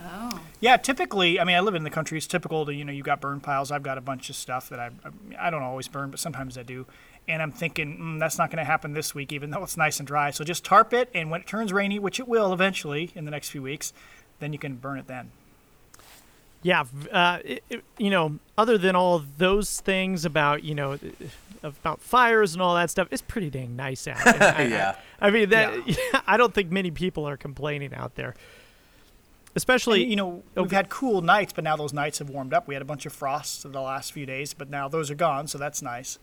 Oh. 0.05 0.41
yeah, 0.59 0.75
typically, 0.75 1.39
I 1.39 1.45
mean, 1.45 1.55
I 1.55 1.61
live 1.61 1.75
in 1.75 1.83
the 1.83 1.89
country. 1.89 2.17
It's 2.17 2.27
typical 2.27 2.65
to, 2.65 2.73
you 2.73 2.83
know, 2.83 2.91
you've 2.91 3.05
got 3.05 3.21
burn 3.21 3.39
piles. 3.39 3.71
I've 3.71 3.83
got 3.83 3.97
a 3.97 4.01
bunch 4.01 4.29
of 4.29 4.35
stuff 4.35 4.67
that 4.69 4.79
I, 4.79 4.91
I 5.39 5.49
don't 5.49 5.63
always 5.63 5.87
burn, 5.87 6.11
but 6.11 6.19
sometimes 6.19 6.57
I 6.57 6.63
do. 6.63 6.85
And 7.27 7.41
I'm 7.41 7.51
thinking, 7.51 7.97
mm, 7.97 8.19
that's 8.19 8.37
not 8.37 8.49
going 8.49 8.57
to 8.57 8.65
happen 8.65 8.93
this 8.93 9.15
week, 9.15 9.31
even 9.31 9.51
though 9.51 9.63
it's 9.63 9.77
nice 9.77 9.99
and 9.99 10.07
dry. 10.07 10.31
So 10.31 10.43
just 10.43 10.65
tarp 10.65 10.93
it, 10.93 11.09
and 11.13 11.31
when 11.31 11.41
it 11.41 11.47
turns 11.47 11.71
rainy, 11.71 11.99
which 11.99 12.19
it 12.19 12.27
will 12.27 12.51
eventually 12.51 13.11
in 13.15 13.23
the 13.23 13.31
next 13.31 13.49
few 13.49 13.61
weeks, 13.61 13.93
then 14.39 14.51
you 14.51 14.59
can 14.59 14.75
burn 14.75 14.99
it 14.99 15.07
then. 15.07 15.31
Yeah, 16.63 16.85
uh, 17.11 17.39
it, 17.45 17.63
it- 17.69 17.83
you 17.97 18.09
know, 18.09 18.39
other 18.57 18.77
than 18.77 18.95
all 18.95 19.23
those 19.37 19.79
things 19.81 20.25
about 20.25 20.63
you 20.63 20.73
know 20.75 20.97
about 21.61 22.01
fires 22.01 22.53
and 22.53 22.61
all 22.61 22.75
that 22.75 22.89
stuff, 22.89 23.07
it's 23.11 23.21
pretty 23.21 23.49
dang 23.49 23.75
nice 23.75 24.07
out. 24.07 24.25
And 24.25 24.41
I- 24.43 24.63
I- 24.63 24.67
Yeah. 24.67 24.95
I, 25.21 25.29
mean 25.29 25.49
that. 25.49 26.23
I 26.27 26.35
don't 26.37 26.53
think 26.53 26.71
many 26.71 26.91
people 26.91 27.27
are 27.27 27.37
complaining 27.37 27.93
out 27.93 28.15
there, 28.15 28.35
especially 29.55 30.01
And, 30.01 30.09
you 30.09 30.15
know, 30.17 30.43
we've 30.55 30.69
go- 30.69 30.75
had 30.75 30.89
cool 30.89 31.21
nights, 31.21 31.53
but 31.53 31.63
now 31.63 31.75
those 31.75 31.93
nights 31.93 32.19
have 32.19 32.29
warmed 32.29 32.53
up. 32.53 32.67
We 32.67 32.75
had 32.75 32.81
a 32.81 32.85
bunch 32.85 33.05
of 33.05 33.13
frosts 33.13 33.63
in 33.65 33.71
the 33.71 33.81
last 33.81 34.11
few 34.11 34.25
days, 34.25 34.53
but 34.53 34.69
now 34.69 34.87
those 34.87 35.09
are 35.11 35.15
gone, 35.15 35.47
so 35.47 35.57
that's 35.57 35.81
nice. 35.81 36.19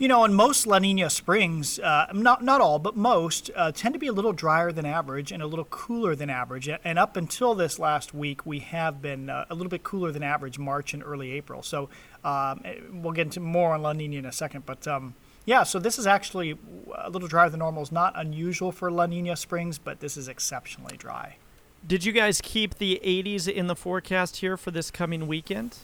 You 0.00 0.08
know, 0.08 0.24
and 0.24 0.34
most 0.34 0.66
La 0.66 0.78
Nina 0.78 1.10
springs, 1.10 1.78
uh, 1.78 2.06
not 2.14 2.42
not 2.42 2.62
all, 2.62 2.78
but 2.78 2.96
most, 2.96 3.50
uh, 3.54 3.70
tend 3.70 3.92
to 3.92 3.98
be 3.98 4.06
a 4.06 4.14
little 4.14 4.32
drier 4.32 4.72
than 4.72 4.86
average 4.86 5.30
and 5.30 5.42
a 5.42 5.46
little 5.46 5.66
cooler 5.66 6.14
than 6.14 6.30
average. 6.30 6.70
And 6.70 6.98
up 6.98 7.18
until 7.18 7.54
this 7.54 7.78
last 7.78 8.14
week, 8.14 8.46
we 8.46 8.60
have 8.60 9.02
been 9.02 9.28
uh, 9.28 9.44
a 9.50 9.54
little 9.54 9.68
bit 9.68 9.82
cooler 9.82 10.10
than 10.10 10.22
average 10.22 10.58
March 10.58 10.94
and 10.94 11.02
early 11.04 11.32
April. 11.32 11.62
So 11.62 11.90
um, 12.24 12.62
eh, 12.64 12.76
we'll 12.90 13.12
get 13.12 13.26
into 13.26 13.40
more 13.40 13.74
on 13.74 13.82
La 13.82 13.92
Nina 13.92 14.16
in 14.16 14.24
a 14.24 14.32
second, 14.32 14.64
but. 14.64 14.88
Um, 14.88 15.14
yeah, 15.46 15.64
so 15.64 15.78
this 15.78 15.98
is 15.98 16.06
actually 16.06 16.56
a 16.94 17.08
little 17.08 17.26
drier 17.26 17.48
than 17.48 17.60
normal. 17.60 17.82
It's 17.82 17.90
not 17.90 18.12
unusual 18.14 18.72
for 18.72 18.90
La 18.90 19.06
Nina 19.06 19.36
springs, 19.36 19.78
but 19.78 19.98
this 20.00 20.18
is 20.18 20.28
exceptionally 20.28 20.98
dry. 20.98 21.36
Did 21.84 22.04
you 22.04 22.12
guys 22.12 22.42
keep 22.42 22.76
the 22.76 23.00
80s 23.02 23.48
in 23.48 23.66
the 23.66 23.74
forecast 23.74 24.36
here 24.36 24.58
for 24.58 24.70
this 24.70 24.90
coming 24.90 25.26
weekend? 25.26 25.78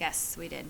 Yes, 0.00 0.36
we 0.38 0.48
did. 0.48 0.66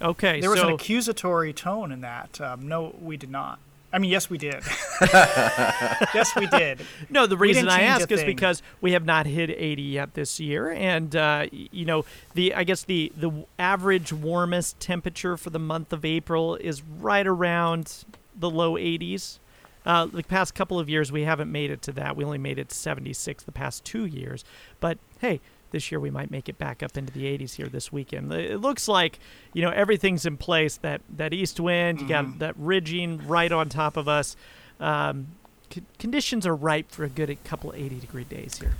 Okay, 0.00 0.40
There 0.40 0.50
was 0.50 0.60
an 0.60 0.70
accusatory 0.70 1.52
tone 1.52 1.92
in 1.92 2.02
that. 2.02 2.40
Um, 2.40 2.68
no, 2.68 2.94
we 3.00 3.16
did 3.16 3.30
not. 3.30 3.58
I 3.90 3.98
mean, 3.98 4.10
yes, 4.10 4.28
we 4.28 4.36
did. 4.36 4.62
yes, 5.00 6.30
we 6.36 6.46
did. 6.46 6.80
no, 7.08 7.26
the 7.26 7.38
reason 7.38 7.68
I 7.68 7.82
ask 7.82 8.10
is 8.12 8.20
thing. 8.20 8.26
because 8.26 8.62
we 8.82 8.92
have 8.92 9.06
not 9.06 9.24
hit 9.24 9.48
80 9.48 9.82
yet 9.82 10.14
this 10.14 10.38
year, 10.38 10.70
and 10.70 11.16
uh, 11.16 11.46
you 11.50 11.86
know 11.86 12.04
the 12.34 12.54
I 12.54 12.64
guess 12.64 12.84
the 12.84 13.10
the 13.16 13.46
average 13.58 14.12
warmest 14.12 14.78
temperature 14.78 15.38
for 15.38 15.48
the 15.48 15.58
month 15.58 15.92
of 15.94 16.04
April 16.04 16.56
is 16.56 16.82
right 16.82 17.26
around 17.26 18.04
the 18.36 18.50
low 18.50 18.74
80s. 18.74 19.38
Uh, 19.86 20.04
the 20.04 20.22
past 20.22 20.54
couple 20.54 20.78
of 20.78 20.90
years 20.90 21.10
we 21.10 21.22
haven't 21.22 21.50
made 21.50 21.70
it 21.70 21.80
to 21.82 21.92
that. 21.92 22.14
We 22.14 22.24
only 22.24 22.36
made 22.36 22.58
it 22.58 22.68
to 22.68 22.74
76 22.74 23.44
the 23.44 23.52
past 23.52 23.84
two 23.84 24.04
years. 24.04 24.44
But 24.80 24.98
hey, 25.20 25.40
this 25.70 25.90
year 25.92 26.00
we 26.00 26.10
might 26.10 26.30
make 26.30 26.48
it 26.48 26.58
back 26.58 26.82
up 26.82 26.96
into 26.96 27.12
the 27.12 27.24
80s 27.24 27.54
here 27.56 27.66
this 27.66 27.92
weekend. 27.92 28.32
It 28.32 28.60
looks 28.60 28.88
like 28.88 29.18
you 29.52 29.62
know 29.62 29.70
everything's 29.70 30.24
in 30.26 30.36
place. 30.36 30.76
That 30.78 31.00
that 31.16 31.32
east 31.32 31.60
wind, 31.60 32.00
you 32.00 32.06
Mm-hmm. 32.06 32.30
got 32.32 32.38
that 32.40 32.54
ridging 32.58 33.26
right 33.26 33.50
on 33.52 33.68
top 33.68 33.96
of 33.96 34.08
us. 34.08 34.36
Um, 34.80 35.28
c- 35.72 35.82
conditions 35.98 36.46
are 36.46 36.54
ripe 36.54 36.90
for 36.90 37.04
a 37.04 37.08
good 37.08 37.36
couple 37.44 37.72
80 37.74 38.00
degree 38.00 38.24
days 38.24 38.58
here. 38.58 38.74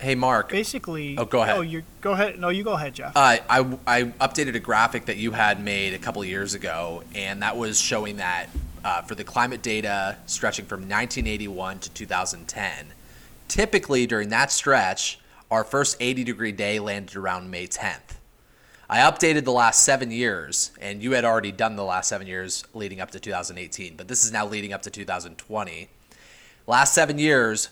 Hey, 0.00 0.14
Mark. 0.14 0.50
Basically. 0.50 1.18
Oh, 1.18 1.24
go 1.24 1.42
ahead. 1.42 1.56
Oh, 1.56 1.60
you 1.60 1.82
go 2.00 2.12
ahead. 2.12 2.38
No, 2.38 2.50
you 2.50 2.62
go 2.62 2.74
ahead, 2.74 2.94
Jeff. 2.94 3.16
Uh, 3.16 3.38
I, 3.50 3.76
I 3.86 4.02
updated 4.04 4.54
a 4.54 4.60
graphic 4.60 5.06
that 5.06 5.16
you 5.16 5.32
had 5.32 5.62
made 5.62 5.92
a 5.92 5.98
couple 5.98 6.24
years 6.24 6.54
ago, 6.54 7.02
and 7.16 7.42
that 7.42 7.56
was 7.56 7.80
showing 7.80 8.18
that 8.18 8.46
uh, 8.84 9.02
for 9.02 9.16
the 9.16 9.24
climate 9.24 9.60
data 9.60 10.16
stretching 10.26 10.66
from 10.66 10.82
1981 10.82 11.80
to 11.80 11.90
2010, 11.90 12.86
typically 13.48 14.06
during 14.06 14.28
that 14.28 14.52
stretch, 14.52 15.18
our 15.50 15.64
first 15.64 15.96
80 16.00 16.24
degree 16.24 16.52
day 16.52 16.78
landed 16.78 17.16
around 17.16 17.50
May 17.50 17.66
10th. 17.66 18.16
I 18.90 18.98
updated 18.98 19.44
the 19.44 19.52
last 19.52 19.84
seven 19.84 20.10
years, 20.10 20.70
and 20.80 21.02
you 21.02 21.12
had 21.12 21.24
already 21.24 21.52
done 21.52 21.76
the 21.76 21.84
last 21.84 22.08
seven 22.08 22.26
years 22.26 22.64
leading 22.72 23.00
up 23.00 23.10
to 23.10 23.20
2018, 23.20 23.96
but 23.96 24.08
this 24.08 24.24
is 24.24 24.32
now 24.32 24.46
leading 24.46 24.72
up 24.72 24.80
to 24.82 24.90
2020. 24.90 25.88
Last 26.66 26.94
seven 26.94 27.18
years, 27.18 27.68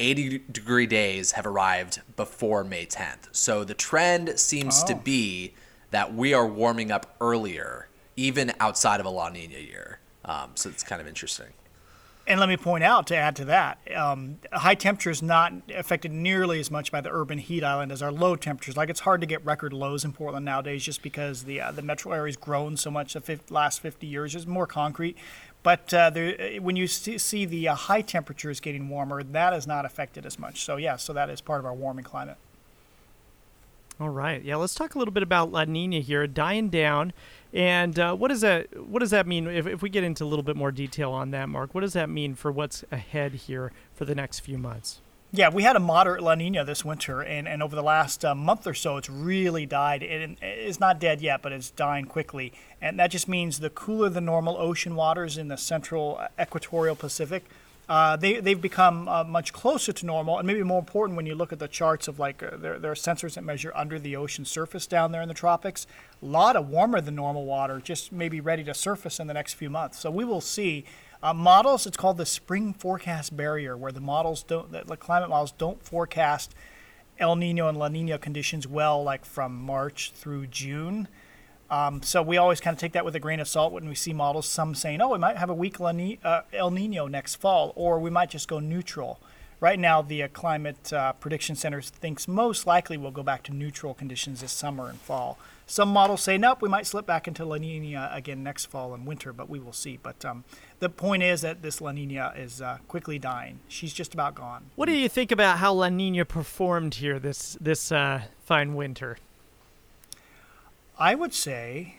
80 0.00 0.38
degree 0.50 0.86
days 0.86 1.32
have 1.32 1.46
arrived 1.46 2.00
before 2.16 2.64
May 2.64 2.84
10th. 2.86 3.28
So 3.32 3.62
the 3.64 3.74
trend 3.74 4.38
seems 4.40 4.82
to 4.84 4.94
Oh. 4.94 4.98
be 4.98 5.54
that 5.92 6.12
we 6.14 6.34
are 6.34 6.46
warming 6.46 6.90
up 6.90 7.14
earlier, 7.20 7.88
even 8.16 8.52
outside 8.58 8.98
of 9.00 9.06
a 9.06 9.10
La 9.10 9.28
Nina 9.28 9.58
year. 9.58 10.00
Um, 10.24 10.50
so 10.56 10.68
it's 10.68 10.82
kind 10.82 11.00
of 11.00 11.06
interesting. 11.06 11.46
And 12.28 12.40
let 12.40 12.48
me 12.48 12.56
point 12.56 12.82
out 12.82 13.06
to 13.06 13.16
add 13.16 13.36
to 13.36 13.44
that, 13.44 13.78
um, 13.94 14.40
high 14.52 14.74
temperatures 14.74 15.22
not 15.22 15.52
affected 15.72 16.10
nearly 16.10 16.58
as 16.58 16.72
much 16.72 16.90
by 16.90 17.00
the 17.00 17.08
urban 17.12 17.38
heat 17.38 17.62
island 17.62 17.92
as 17.92 18.02
our 18.02 18.10
low 18.10 18.34
temperatures. 18.34 18.76
Like 18.76 18.90
it's 18.90 19.00
hard 19.00 19.20
to 19.20 19.28
get 19.28 19.44
record 19.44 19.72
lows 19.72 20.04
in 20.04 20.12
Portland 20.12 20.44
nowadays, 20.44 20.82
just 20.82 21.02
because 21.02 21.44
the 21.44 21.60
uh, 21.60 21.70
the 21.70 21.82
metro 21.82 22.12
area's 22.12 22.36
grown 22.36 22.76
so 22.76 22.90
much 22.90 23.12
the 23.12 23.20
fif- 23.20 23.48
last 23.48 23.80
50 23.80 24.08
years. 24.08 24.32
There's 24.32 24.46
more 24.46 24.66
concrete, 24.66 25.16
but 25.62 25.94
uh, 25.94 26.10
there, 26.10 26.60
when 26.60 26.74
you 26.74 26.88
see, 26.88 27.16
see 27.18 27.44
the 27.44 27.68
uh, 27.68 27.74
high 27.76 28.02
temperatures 28.02 28.58
getting 28.58 28.88
warmer, 28.88 29.22
that 29.22 29.52
is 29.52 29.68
not 29.68 29.84
affected 29.84 30.26
as 30.26 30.36
much. 30.36 30.64
So 30.64 30.78
yeah, 30.78 30.96
so 30.96 31.12
that 31.12 31.30
is 31.30 31.40
part 31.40 31.60
of 31.60 31.66
our 31.66 31.74
warming 31.74 32.04
climate. 32.04 32.38
All 33.98 34.10
right. 34.10 34.42
Yeah, 34.42 34.56
let's 34.56 34.74
talk 34.74 34.94
a 34.94 34.98
little 34.98 35.14
bit 35.14 35.22
about 35.22 35.52
La 35.52 35.64
Nina 35.64 36.00
here, 36.00 36.26
dying 36.26 36.68
down, 36.68 37.14
and 37.52 37.98
uh, 37.98 38.14
what 38.14 38.28
does 38.28 38.40
that 38.42 38.86
what 38.86 39.00
does 39.00 39.10
that 39.10 39.26
mean? 39.26 39.46
If, 39.46 39.66
if 39.66 39.82
we 39.82 39.88
get 39.88 40.04
into 40.04 40.24
a 40.24 40.26
little 40.26 40.42
bit 40.42 40.56
more 40.56 40.72
detail 40.72 41.12
on 41.12 41.30
that, 41.30 41.48
Mark, 41.48 41.74
what 41.74 41.82
does 41.82 41.92
that 41.94 42.08
mean 42.08 42.34
for 42.34 42.50
what's 42.52 42.84
ahead 42.90 43.32
here 43.32 43.72
for 43.94 44.04
the 44.04 44.14
next 44.14 44.40
few 44.40 44.58
months? 44.58 45.00
Yeah, 45.32 45.50
we 45.50 45.64
had 45.64 45.76
a 45.76 45.80
moderate 45.80 46.22
La 46.22 46.34
Nina 46.34 46.64
this 46.64 46.84
winter, 46.84 47.20
and, 47.20 47.48
and 47.48 47.62
over 47.62 47.74
the 47.74 47.82
last 47.82 48.24
uh, 48.24 48.34
month 48.34 48.66
or 48.66 48.74
so, 48.74 48.96
it's 48.96 49.10
really 49.10 49.66
died. 49.66 50.02
It, 50.02 50.38
it's 50.40 50.80
not 50.80 51.00
dead 51.00 51.20
yet, 51.20 51.42
but 51.42 51.52
it's 51.52 51.70
dying 51.70 52.06
quickly. 52.06 52.52
And 52.80 52.98
that 53.00 53.10
just 53.10 53.28
means 53.28 53.58
the 53.58 53.68
cooler 53.68 54.08
than 54.08 54.24
normal 54.24 54.56
ocean 54.56 54.94
waters 54.94 55.36
in 55.36 55.48
the 55.48 55.56
central 55.56 56.16
uh, 56.20 56.28
equatorial 56.40 56.94
Pacific, 56.94 57.44
uh, 57.88 58.16
they, 58.16 58.40
they've 58.40 58.60
become 58.60 59.08
uh, 59.08 59.24
much 59.24 59.52
closer 59.52 59.92
to 59.92 60.06
normal. 60.06 60.38
And 60.38 60.46
maybe 60.46 60.62
more 60.62 60.78
important 60.78 61.16
when 61.16 61.26
you 61.26 61.34
look 61.34 61.52
at 61.52 61.58
the 61.58 61.68
charts 61.68 62.08
of 62.08 62.18
like, 62.18 62.42
uh, 62.42 62.56
there, 62.56 62.78
there 62.78 62.92
are 62.92 62.96
sensors 62.96 63.34
that 63.34 63.44
measure 63.44 63.72
under 63.74 63.98
the 63.98 64.16
ocean 64.16 64.44
surface 64.44 64.86
down 64.86 65.12
there 65.12 65.22
in 65.22 65.28
the 65.28 65.34
tropics. 65.34 65.86
A 66.22 66.26
lot 66.26 66.56
of 66.56 66.68
warmer 66.68 67.00
than 67.00 67.14
normal 67.14 67.44
water 67.44 67.80
just 67.82 68.10
maybe 68.10 68.40
ready 68.40 68.64
to 68.64 68.74
surface 68.74 69.20
in 69.20 69.26
the 69.26 69.34
next 69.34 69.54
few 69.54 69.68
months. 69.68 69.98
So 69.98 70.10
we 70.10 70.24
will 70.24 70.40
see 70.40 70.84
uh, 71.22 71.34
models, 71.34 71.86
it's 71.86 71.96
called 71.96 72.16
the 72.16 72.26
spring 72.26 72.72
forecast 72.72 73.36
barrier, 73.36 73.76
where 73.76 73.92
the 73.92 74.00
models 74.00 74.42
don't, 74.42 74.70
the, 74.70 74.96
climate 74.96 75.28
models 75.28 75.52
don't 75.52 75.82
forecast 75.82 76.54
El 77.18 77.36
Nino 77.36 77.68
and 77.68 77.78
La 77.78 77.88
Nina 77.88 78.18
conditions 78.18 78.66
well, 78.66 79.02
like 79.02 79.24
from 79.24 79.56
March 79.56 80.12
through 80.14 80.46
June. 80.46 81.08
Um, 81.68 82.02
so 82.02 82.22
we 82.22 82.36
always 82.36 82.60
kind 82.60 82.74
of 82.74 82.80
take 82.80 82.92
that 82.92 83.04
with 83.04 83.16
a 83.16 83.20
grain 83.20 83.40
of 83.40 83.48
salt 83.48 83.72
when 83.72 83.88
we 83.88 83.94
see 83.94 84.12
models. 84.12 84.46
Some 84.46 84.74
saying, 84.74 85.00
"Oh, 85.00 85.08
we 85.08 85.18
might 85.18 85.36
have 85.36 85.50
a 85.50 85.54
weak 85.54 85.80
La 85.80 85.92
Ni- 85.92 86.20
uh, 86.22 86.42
El 86.52 86.70
Nino 86.70 87.08
next 87.08 87.36
fall," 87.36 87.72
or 87.74 87.98
we 87.98 88.10
might 88.10 88.30
just 88.30 88.46
go 88.46 88.60
neutral. 88.60 89.18
Right 89.58 89.78
now, 89.78 90.02
the 90.02 90.22
uh, 90.22 90.28
Climate 90.28 90.92
uh, 90.92 91.14
Prediction 91.14 91.56
Center 91.56 91.80
thinks 91.80 92.28
most 92.28 92.66
likely 92.66 92.96
we'll 92.96 93.10
go 93.10 93.22
back 93.22 93.42
to 93.44 93.54
neutral 93.54 93.94
conditions 93.94 94.42
this 94.42 94.52
summer 94.52 94.88
and 94.88 95.00
fall. 95.00 95.38
Some 95.68 95.88
models 95.88 96.22
say, 96.22 96.38
nope, 96.38 96.62
we 96.62 96.68
might 96.68 96.86
slip 96.86 97.06
back 97.06 97.26
into 97.26 97.44
La 97.44 97.56
Nina 97.56 98.08
again 98.12 98.44
next 98.44 98.66
fall 98.66 98.94
and 98.94 99.04
winter, 99.04 99.32
but 99.32 99.50
we 99.50 99.58
will 99.58 99.72
see. 99.72 99.98
But 100.00 100.24
um, 100.24 100.44
the 100.78 100.88
point 100.88 101.24
is 101.24 101.40
that 101.40 101.62
this 101.62 101.80
La 101.80 101.90
Nina 101.90 102.32
is 102.36 102.62
uh, 102.62 102.78
quickly 102.86 103.18
dying. 103.18 103.58
She's 103.66 103.92
just 103.92 104.14
about 104.14 104.36
gone. 104.36 104.70
What 104.76 104.86
do 104.86 104.92
you 104.92 105.08
think 105.08 105.32
about 105.32 105.58
how 105.58 105.72
La 105.72 105.88
Nina 105.88 106.24
performed 106.24 106.94
here 106.94 107.18
this 107.18 107.58
this 107.60 107.90
uh, 107.90 108.22
fine 108.44 108.76
winter? 108.76 109.18
I 110.98 111.16
would 111.16 111.34
say, 111.34 111.96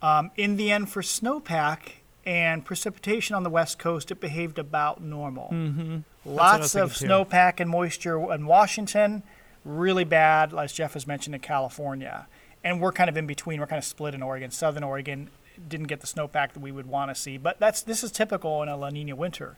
um, 0.00 0.30
in 0.36 0.56
the 0.56 0.70
end, 0.70 0.88
for 0.88 1.02
snowpack 1.02 1.94
and 2.24 2.64
precipitation 2.64 3.34
on 3.34 3.42
the 3.42 3.50
west 3.50 3.80
coast, 3.80 4.12
it 4.12 4.20
behaved 4.20 4.60
about 4.60 5.02
normal. 5.02 5.48
Mm-hmm. 5.52 5.98
what 6.22 6.42
I 6.42 6.58
was 6.58 6.74
Lots 6.74 7.02
of 7.02 7.08
snowpack 7.08 7.58
and 7.58 7.68
moisture 7.68 8.32
in 8.32 8.46
Washington, 8.46 9.24
really 9.64 10.04
bad, 10.04 10.54
as 10.54 10.72
Jeff 10.72 10.94
has 10.94 11.04
mentioned, 11.04 11.34
in 11.34 11.40
California. 11.40 12.26
And 12.64 12.80
we're 12.80 12.92
kind 12.92 13.10
of 13.10 13.16
in 13.16 13.26
between. 13.26 13.60
We're 13.60 13.66
kind 13.66 13.78
of 13.78 13.84
split 13.84 14.14
in 14.14 14.22
Oregon. 14.22 14.50
Southern 14.50 14.84
Oregon 14.84 15.30
didn't 15.68 15.86
get 15.86 16.00
the 16.00 16.06
snowpack 16.06 16.52
that 16.52 16.60
we 16.60 16.72
would 16.72 16.86
want 16.86 17.10
to 17.10 17.14
see, 17.14 17.36
but 17.36 17.58
that's 17.58 17.82
this 17.82 18.02
is 18.02 18.10
typical 18.10 18.62
in 18.62 18.68
a 18.68 18.76
La 18.76 18.90
Nina 18.90 19.16
winter. 19.16 19.56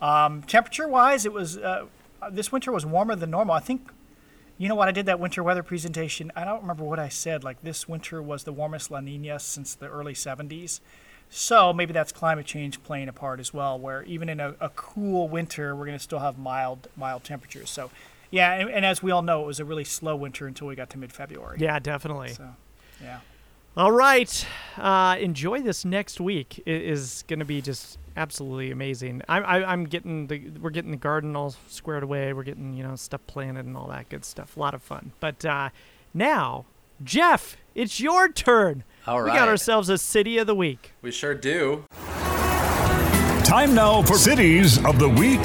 Um, 0.00 0.42
temperature-wise, 0.42 1.26
it 1.26 1.32
was 1.32 1.58
uh, 1.58 1.86
this 2.30 2.52
winter 2.52 2.72
was 2.72 2.86
warmer 2.86 3.16
than 3.16 3.30
normal. 3.30 3.54
I 3.54 3.60
think 3.60 3.90
you 4.56 4.68
know 4.68 4.76
what? 4.76 4.86
I 4.88 4.92
did 4.92 5.06
that 5.06 5.18
winter 5.18 5.42
weather 5.42 5.62
presentation. 5.64 6.30
I 6.36 6.44
don't 6.44 6.60
remember 6.60 6.84
what 6.84 6.98
I 6.98 7.08
said. 7.08 7.42
Like 7.42 7.62
this 7.62 7.88
winter 7.88 8.22
was 8.22 8.44
the 8.44 8.52
warmest 8.52 8.90
La 8.90 9.00
Nina 9.00 9.38
since 9.40 9.74
the 9.74 9.88
early 9.88 10.14
70s. 10.14 10.80
So 11.28 11.72
maybe 11.72 11.92
that's 11.92 12.12
climate 12.12 12.46
change 12.46 12.82
playing 12.84 13.08
a 13.08 13.12
part 13.12 13.40
as 13.40 13.52
well, 13.52 13.76
where 13.78 14.04
even 14.04 14.28
in 14.28 14.38
a, 14.38 14.54
a 14.60 14.68
cool 14.70 15.28
winter, 15.28 15.74
we're 15.74 15.86
going 15.86 15.98
to 15.98 16.02
still 16.02 16.20
have 16.20 16.38
mild 16.38 16.86
mild 16.96 17.24
temperatures. 17.24 17.70
So, 17.70 17.90
yeah, 18.34 18.54
and, 18.54 18.68
and 18.68 18.84
as 18.84 19.00
we 19.00 19.12
all 19.12 19.22
know, 19.22 19.44
it 19.44 19.46
was 19.46 19.60
a 19.60 19.64
really 19.64 19.84
slow 19.84 20.16
winter 20.16 20.48
until 20.48 20.66
we 20.66 20.74
got 20.74 20.90
to 20.90 20.98
mid-February. 20.98 21.58
Yeah, 21.60 21.78
definitely. 21.78 22.30
So, 22.30 22.48
yeah. 23.00 23.20
All 23.76 23.92
right. 23.92 24.46
Uh, 24.76 25.16
enjoy 25.20 25.62
this 25.62 25.84
next 25.84 26.20
week. 26.20 26.60
It 26.66 26.82
is 26.82 27.24
going 27.28 27.38
to 27.38 27.44
be 27.44 27.62
just 27.62 27.96
absolutely 28.16 28.72
amazing. 28.72 29.22
I, 29.28 29.38
I, 29.38 29.72
I'm 29.72 29.84
getting 29.84 30.26
the 30.26 30.50
we're 30.60 30.70
getting 30.70 30.90
the 30.90 30.96
garden 30.96 31.36
all 31.36 31.54
squared 31.68 32.02
away. 32.02 32.32
We're 32.32 32.42
getting 32.42 32.74
you 32.74 32.82
know 32.82 32.96
stuff 32.96 33.20
planted 33.28 33.66
and 33.66 33.76
all 33.76 33.88
that 33.88 34.08
good 34.08 34.24
stuff. 34.24 34.56
A 34.56 34.60
lot 34.60 34.74
of 34.74 34.82
fun. 34.82 35.12
But 35.20 35.44
uh, 35.44 35.70
now, 36.12 36.64
Jeff, 37.02 37.56
it's 37.74 38.00
your 38.00 38.28
turn. 38.28 38.82
All 39.06 39.22
We 39.22 39.30
got 39.30 39.48
ourselves 39.48 39.88
a 39.88 39.98
city 39.98 40.38
of 40.38 40.48
the 40.48 40.54
week. 40.56 40.92
We 41.02 41.12
sure 41.12 41.34
do. 41.34 41.84
Time 43.44 43.74
now 43.74 44.02
for 44.02 44.14
Cities 44.14 44.84
of 44.84 44.98
the 44.98 45.08
Week. 45.08 45.40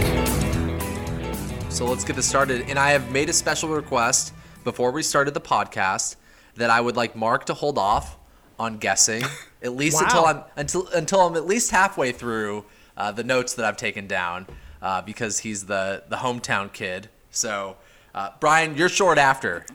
So 1.69 1.85
let's 1.85 2.03
get 2.03 2.15
this 2.15 2.27
started. 2.27 2.65
And 2.69 2.77
I 2.77 2.91
have 2.91 3.11
made 3.11 3.29
a 3.29 3.33
special 3.33 3.69
request 3.69 4.33
before 4.63 4.91
we 4.91 5.01
started 5.03 5.33
the 5.33 5.41
podcast 5.41 6.15
that 6.55 6.69
I 6.69 6.81
would 6.81 6.95
like 6.97 7.15
Mark 7.15 7.45
to 7.45 7.53
hold 7.53 7.77
off 7.77 8.17
on 8.59 8.77
guessing 8.77 9.23
at 9.63 9.73
least 9.75 9.95
Wow. 10.01 10.03
until 10.07 10.25
I'm 10.25 10.43
until 10.57 10.87
until 10.89 11.19
I'm 11.21 11.35
at 11.35 11.45
least 11.45 11.71
halfway 11.71 12.11
through 12.11 12.65
uh, 12.97 13.11
the 13.13 13.23
notes 13.23 13.53
that 13.53 13.65
I've 13.65 13.77
taken 13.77 14.07
down 14.07 14.47
uh, 14.81 15.01
because 15.03 15.39
he's 15.39 15.65
the 15.67 16.03
the 16.09 16.17
hometown 16.17 16.71
kid. 16.73 17.07
So 17.31 17.77
uh, 18.13 18.31
Brian, 18.41 18.75
you're 18.75 18.89
short 18.89 19.17
after 19.17 19.65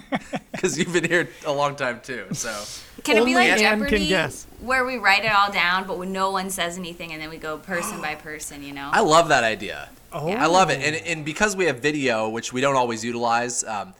because 0.52 0.78
you've 0.78 0.92
been 0.92 1.04
here 1.04 1.30
a 1.46 1.52
long 1.52 1.76
time 1.76 2.00
too. 2.02 2.26
So 2.32 2.50
Can 3.04 3.16
it 3.16 3.24
be 3.24 3.34
like 3.34 3.48
Anne 3.48 3.58
can 3.78 3.80
Jeopardy, 3.88 4.08
guess. 4.08 4.46
where 4.60 4.84
we 4.84 4.98
write 4.98 5.24
it 5.24 5.32
all 5.32 5.50
down, 5.50 5.86
but 5.86 5.96
when 5.98 6.12
no 6.12 6.30
one 6.30 6.50
says 6.50 6.76
anything, 6.76 7.12
and 7.12 7.22
then 7.22 7.30
we 7.30 7.38
go 7.38 7.56
person 7.56 8.00
by 8.02 8.16
person? 8.16 8.62
You 8.62 8.74
know. 8.74 8.90
I 8.92 9.00
love 9.00 9.28
that 9.28 9.44
idea. 9.44 9.88
Oh. 10.14 10.28
I 10.30 10.46
love 10.46 10.70
it, 10.70 10.80
and 10.82 10.94
and 11.06 11.24
because 11.24 11.56
we 11.56 11.64
have 11.66 11.80
video, 11.80 12.28
which 12.28 12.52
we 12.52 12.60
don't 12.60 12.76
always 12.76 13.04
utilize. 13.04 13.64
Um, 13.64 13.94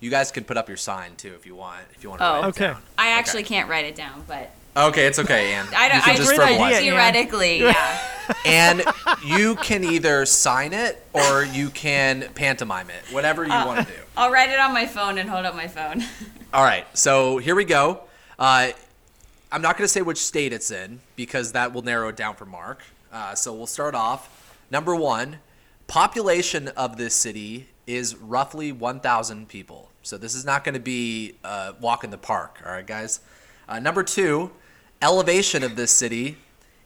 you 0.00 0.10
guys 0.10 0.30
can 0.30 0.44
put 0.44 0.56
up 0.56 0.68
your 0.68 0.76
sign 0.76 1.16
too 1.16 1.34
if 1.34 1.44
you 1.44 1.54
want. 1.56 1.80
If 1.94 2.02
you 2.04 2.08
want 2.08 2.20
to 2.20 2.26
Oh. 2.26 2.32
write 2.34 2.44
it 2.44 2.46
Okay. 2.48 2.66
down. 2.68 2.82
I 2.96 3.08
actually 3.10 3.42
can't 3.42 3.68
write 3.68 3.84
it 3.84 3.94
down, 3.96 4.24
but 4.28 4.50
Okay, 4.76 5.06
it's 5.06 5.18
okay, 5.18 5.52
Ann. 5.54 5.66
I 5.76 5.88
don't. 5.88 6.00
can 6.02 6.10
I 6.14 6.16
just 6.16 6.30
just 6.30 6.36
Great 6.36 6.56
verbalize 6.56 6.60
idea, 6.60 6.68
it. 6.68 6.74
Ann. 6.76 6.82
theoretically, 6.82 7.58
yeah. 7.64 7.98
and 8.46 8.84
you 9.26 9.56
can 9.56 9.82
either 9.84 10.24
sign 10.24 10.72
it 10.72 11.04
or 11.12 11.44
you 11.44 11.68
can 11.70 12.28
pantomime 12.36 12.88
it, 12.90 13.12
whatever 13.12 13.42
you 13.42 13.50
want 13.50 13.86
to 13.88 13.92
do. 13.92 13.98
I'll 14.16 14.30
write 14.30 14.50
it 14.50 14.60
on 14.60 14.72
my 14.72 14.86
phone 14.86 15.18
and 15.18 15.28
hold 15.28 15.44
up 15.44 15.54
my 15.56 15.66
phone. 15.66 16.04
All 16.54 16.62
right, 16.62 16.86
so 16.96 17.38
here 17.38 17.56
we 17.56 17.64
go. 17.64 18.02
Uh, 18.38 18.68
I'm 19.50 19.62
not 19.62 19.76
going 19.76 19.84
to 19.84 19.92
say 19.92 20.00
which 20.02 20.18
state 20.18 20.52
it's 20.52 20.70
in 20.70 21.00
because 21.16 21.52
that 21.52 21.72
will 21.72 21.82
narrow 21.82 22.08
it 22.08 22.16
down 22.16 22.36
for 22.36 22.44
Mark. 22.46 22.82
Uh, 23.12 23.34
so 23.34 23.52
we'll 23.52 23.66
start 23.66 23.94
off. 23.96 24.28
Number 24.70 24.94
one, 24.94 25.38
population 25.88 26.68
of 26.68 26.96
this 26.96 27.14
city 27.14 27.68
is 27.86 28.14
roughly 28.16 28.70
1,000 28.70 29.48
people. 29.48 29.90
So 30.02 30.16
this 30.16 30.34
is 30.34 30.44
not 30.44 30.62
going 30.62 30.74
to 30.74 30.80
be 30.80 31.34
a 31.42 31.74
walk 31.80 32.04
in 32.04 32.10
the 32.10 32.18
park. 32.18 32.62
All 32.64 32.70
right, 32.72 32.86
guys. 32.86 33.20
Uh, 33.68 33.80
number 33.80 34.02
two, 34.02 34.50
elevation 35.02 35.64
of 35.64 35.74
this 35.76 35.90
city 35.90 36.36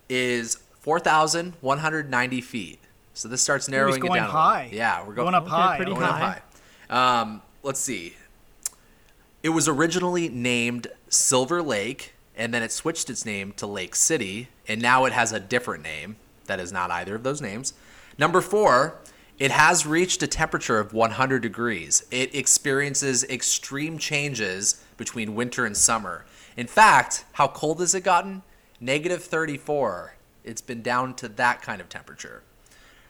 is 0.09 0.57
4,190 0.81 2.41
feet. 2.41 2.79
So 3.15 3.29
this 3.29 3.43
starts 3.43 3.69
narrowing 3.69 4.01
going 4.01 4.13
it 4.13 4.17
down. 4.17 4.25
a 4.25 4.27
little. 4.29 4.41
high. 4.41 4.71
Yeah, 4.73 5.07
we're 5.07 5.15
Going 5.15 5.35
up 5.35 5.47
high. 5.47 5.77
pretty 5.77 5.93
going 5.93 6.03
up 6.05 6.11
high. 6.19 6.41
high. 6.89 7.21
Um, 7.21 7.43
let's 7.63 7.81
see. 7.81 8.17
It 9.43 9.51
was 9.51 9.69
originally 9.69 10.29
named 10.29 10.87
Silver 11.09 11.63
Lake, 11.63 12.15
and 12.37 12.55
then 12.55 12.63
it 12.63 12.73
switched 12.73 13.11
its 13.11 13.27
name 13.27 13.53
to 13.57 13.67
Lake 13.67 13.95
City, 13.95 14.49
and 14.67 14.81
now 14.81 15.05
it 15.05 15.13
has 15.13 15.33
a 15.33 15.41
different 15.41 15.83
name 15.83 16.17
that 16.47 16.59
is 16.61 16.73
not 16.73 16.91
either 16.91 17.15
of 17.15 17.23
those 17.23 17.41
names. 17.43 17.75
Number 18.19 18.41
four, 18.41 18.99
It 19.39 19.51
has 19.51 19.87
reached 19.87 20.23
a 20.23 20.29
temperature 20.29 20.79
of 20.79 20.93
100 20.93 21.43
degrees. 21.43 22.05
It 22.13 22.33
experiences 22.35 23.25
extreme 23.25 23.99
changes 23.99 24.85
between 24.97 25.35
winter 25.35 25.65
and 25.67 25.77
summer. 25.77 26.25
In 26.57 26.69
fact, 26.69 27.25
how 27.33 27.49
cold 27.49 27.81
has 27.81 27.93
it 27.95 28.03
gotten? 28.05 28.43
Negative 28.79 29.21
34. 29.25 30.15
It's 30.45 30.61
been 30.61 30.81
down 30.83 31.15
to 31.15 31.29
that 31.29 31.61
kind 31.63 31.81
of 31.81 31.89
temperature. 31.89 32.43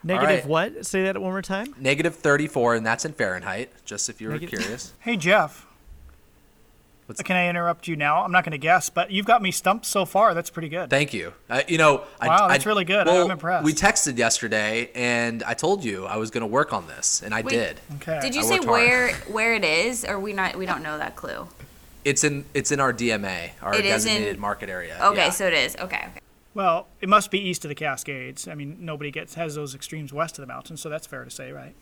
Negative 0.03 0.39
right. 0.39 0.47
what? 0.73 0.85
Say 0.87 1.03
that 1.03 1.21
one 1.21 1.31
more 1.31 1.41
time. 1.43 1.75
Negative 1.77 2.15
34, 2.15 2.75
and 2.75 2.85
that's 2.85 3.05
in 3.05 3.13
Fahrenheit, 3.13 3.71
just 3.85 4.09
if 4.09 4.19
you 4.19 4.29
were 4.29 4.33
Negative- 4.33 4.59
curious. 4.59 4.93
Hey 4.99 5.17
Jeff. 5.17 5.67
What's- 7.05 7.21
Can 7.21 7.35
I 7.35 7.49
interrupt 7.49 7.87
you 7.87 7.95
now? 7.95 8.23
I'm 8.23 8.31
not 8.31 8.43
going 8.45 8.53
to 8.53 8.57
guess, 8.57 8.89
but 8.89 9.11
you've 9.11 9.25
got 9.25 9.41
me 9.41 9.51
stumped 9.51 9.85
so 9.85 10.05
far. 10.05 10.33
That's 10.33 10.49
pretty 10.49 10.69
good. 10.69 10.89
Thank 10.89 11.13
you. 11.13 11.33
Uh, 11.49 11.61
you 11.67 11.77
know, 11.77 12.03
I, 12.21 12.27
Wow, 12.27 12.37
I- 12.45 12.47
that's 12.53 12.65
really 12.65 12.85
good. 12.85 13.07
well, 13.07 13.25
I'm 13.25 13.31
impressed. 13.31 13.65
We 13.65 13.73
texted 13.73 14.17
yesterday, 14.17 14.89
and 14.95 15.43
I 15.43 15.53
told 15.53 15.83
you 15.83 16.05
I 16.05 16.15
was 16.17 16.31
going 16.31 16.41
to 16.41 16.47
work 16.47 16.71
on 16.71 16.87
this, 16.87 17.21
and 17.21 17.33
I 17.33 17.41
Wait. 17.41 17.49
did. 17.49 17.79
okay. 17.95 18.19
Did 18.21 18.35
you 18.35 18.41
I 18.41 18.45
say 18.45 18.53
worked 18.55 18.65
hard. 18.65 18.79
where 18.79 19.13
where 19.27 19.53
it 19.55 19.65
is, 19.65 20.05
or 20.05 20.19
we 20.19 20.31
not? 20.33 20.55
We 20.55 20.65
don't 20.65 20.81
know 20.83 20.97
that 20.97 21.15
clue. 21.15 21.47
It's 22.05 22.23
in 22.23 22.45
it's 22.53 22.71
in 22.71 22.79
our 22.79 22.93
DMA, 22.93 23.51
our 23.61 23.73
It 23.73 23.85
is 23.85 24.05
in- 24.05 24.11
designated 24.11 24.39
market 24.39 24.69
area. 24.69 24.97
Okay, 25.01 25.25
Yeah. 25.25 25.29
so 25.31 25.47
it 25.47 25.53
is. 25.53 25.75
Okay, 25.75 25.97
okay. 26.09 26.19
Well, 26.53 26.87
it 27.01 27.09
must 27.09 27.31
be 27.31 27.39
east 27.39 27.65
of 27.65 27.69
the 27.69 27.75
Cascades. 27.75 28.47
I 28.47 28.55
mean, 28.55 28.77
nobody 28.81 29.09
gets 29.09 29.33
has 29.35 29.55
those 29.55 29.73
extremes 29.73 30.13
west 30.13 30.37
of 30.37 30.43
the 30.43 30.47
mountains, 30.47 30.81
so 30.81 30.87
that's 30.89 31.07
fair 31.07 31.23
to 31.25 31.31
say, 31.31 31.51
right? 31.51 31.73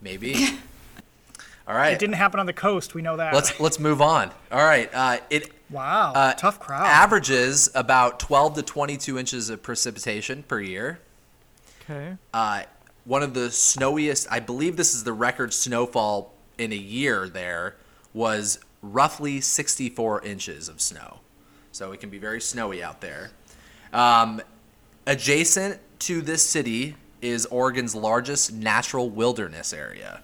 maybe. 0.00 0.34
All 1.68 1.74
right. 1.74 1.92
It 1.92 1.98
didn't 1.98 2.14
happen 2.14 2.38
on 2.38 2.46
the 2.46 2.52
coast. 2.52 2.94
We 2.94 3.02
know 3.02 3.16
that. 3.16 3.34
Let's 3.34 3.58
let's 3.58 3.80
move 3.80 4.00
on. 4.00 4.30
All 4.52 4.64
right. 4.64 4.88
Uh, 4.94 5.18
it 5.30 5.50
wow, 5.68 6.12
uh, 6.14 6.32
tough 6.34 6.60
crowd. 6.60 6.86
averages 6.86 7.68
about 7.74 8.20
12 8.20 8.54
to 8.54 8.62
22 8.62 9.18
inches 9.18 9.50
of 9.50 9.62
precipitation 9.62 10.44
per 10.44 10.60
year. 10.60 11.00
Okay. 11.82 12.16
Uh, 12.32 12.62
one 13.04 13.22
of 13.22 13.34
the 13.34 13.50
snowiest, 13.50 14.26
I 14.30 14.40
believe 14.40 14.76
this 14.76 14.94
is 14.94 15.04
the 15.04 15.12
record 15.12 15.54
snowfall 15.54 16.32
in 16.58 16.72
a 16.72 16.76
year 16.76 17.28
there, 17.28 17.76
was 18.12 18.58
roughly 18.82 19.40
64 19.40 20.24
inches 20.24 20.68
of 20.68 20.80
snow. 20.80 21.20
So 21.72 21.92
it 21.92 22.00
can 22.00 22.10
be 22.10 22.18
very 22.18 22.40
snowy 22.40 22.82
out 22.82 23.00
there. 23.00 23.30
Um, 23.92 24.40
adjacent 25.06 25.80
to 26.00 26.20
this 26.20 26.42
city 26.42 26.96
is 27.22 27.46
Oregon's 27.46 27.94
largest 27.94 28.52
natural 28.52 29.08
wilderness 29.08 29.72
area. 29.72 30.22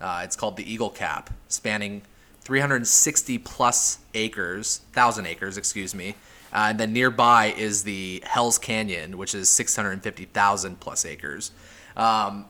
Uh, 0.00 0.22
it's 0.24 0.36
called 0.36 0.56
the 0.56 0.70
Eagle 0.70 0.90
Cap, 0.90 1.30
spanning 1.48 2.02
360 2.42 3.38
plus 3.38 3.98
acres, 4.14 4.82
thousand 4.92 5.26
acres, 5.26 5.56
excuse 5.56 5.94
me. 5.94 6.14
Uh, 6.52 6.68
and 6.70 6.80
then 6.80 6.92
nearby 6.92 7.52
is 7.56 7.82
the 7.82 8.22
Hell's 8.24 8.58
Canyon, 8.58 9.18
which 9.18 9.34
is 9.34 9.48
650,000 9.48 10.80
plus 10.80 11.04
acres. 11.04 11.50
Um, 11.96 12.46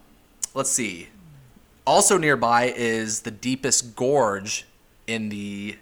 let's 0.53 0.69
see. 0.69 1.07
Also 1.85 2.17
nearby 2.17 2.73
is 2.75 3.21
the 3.21 3.31
deepest 3.31 3.95
gorge 3.95 4.65
in 5.07 5.29
the, 5.29 5.77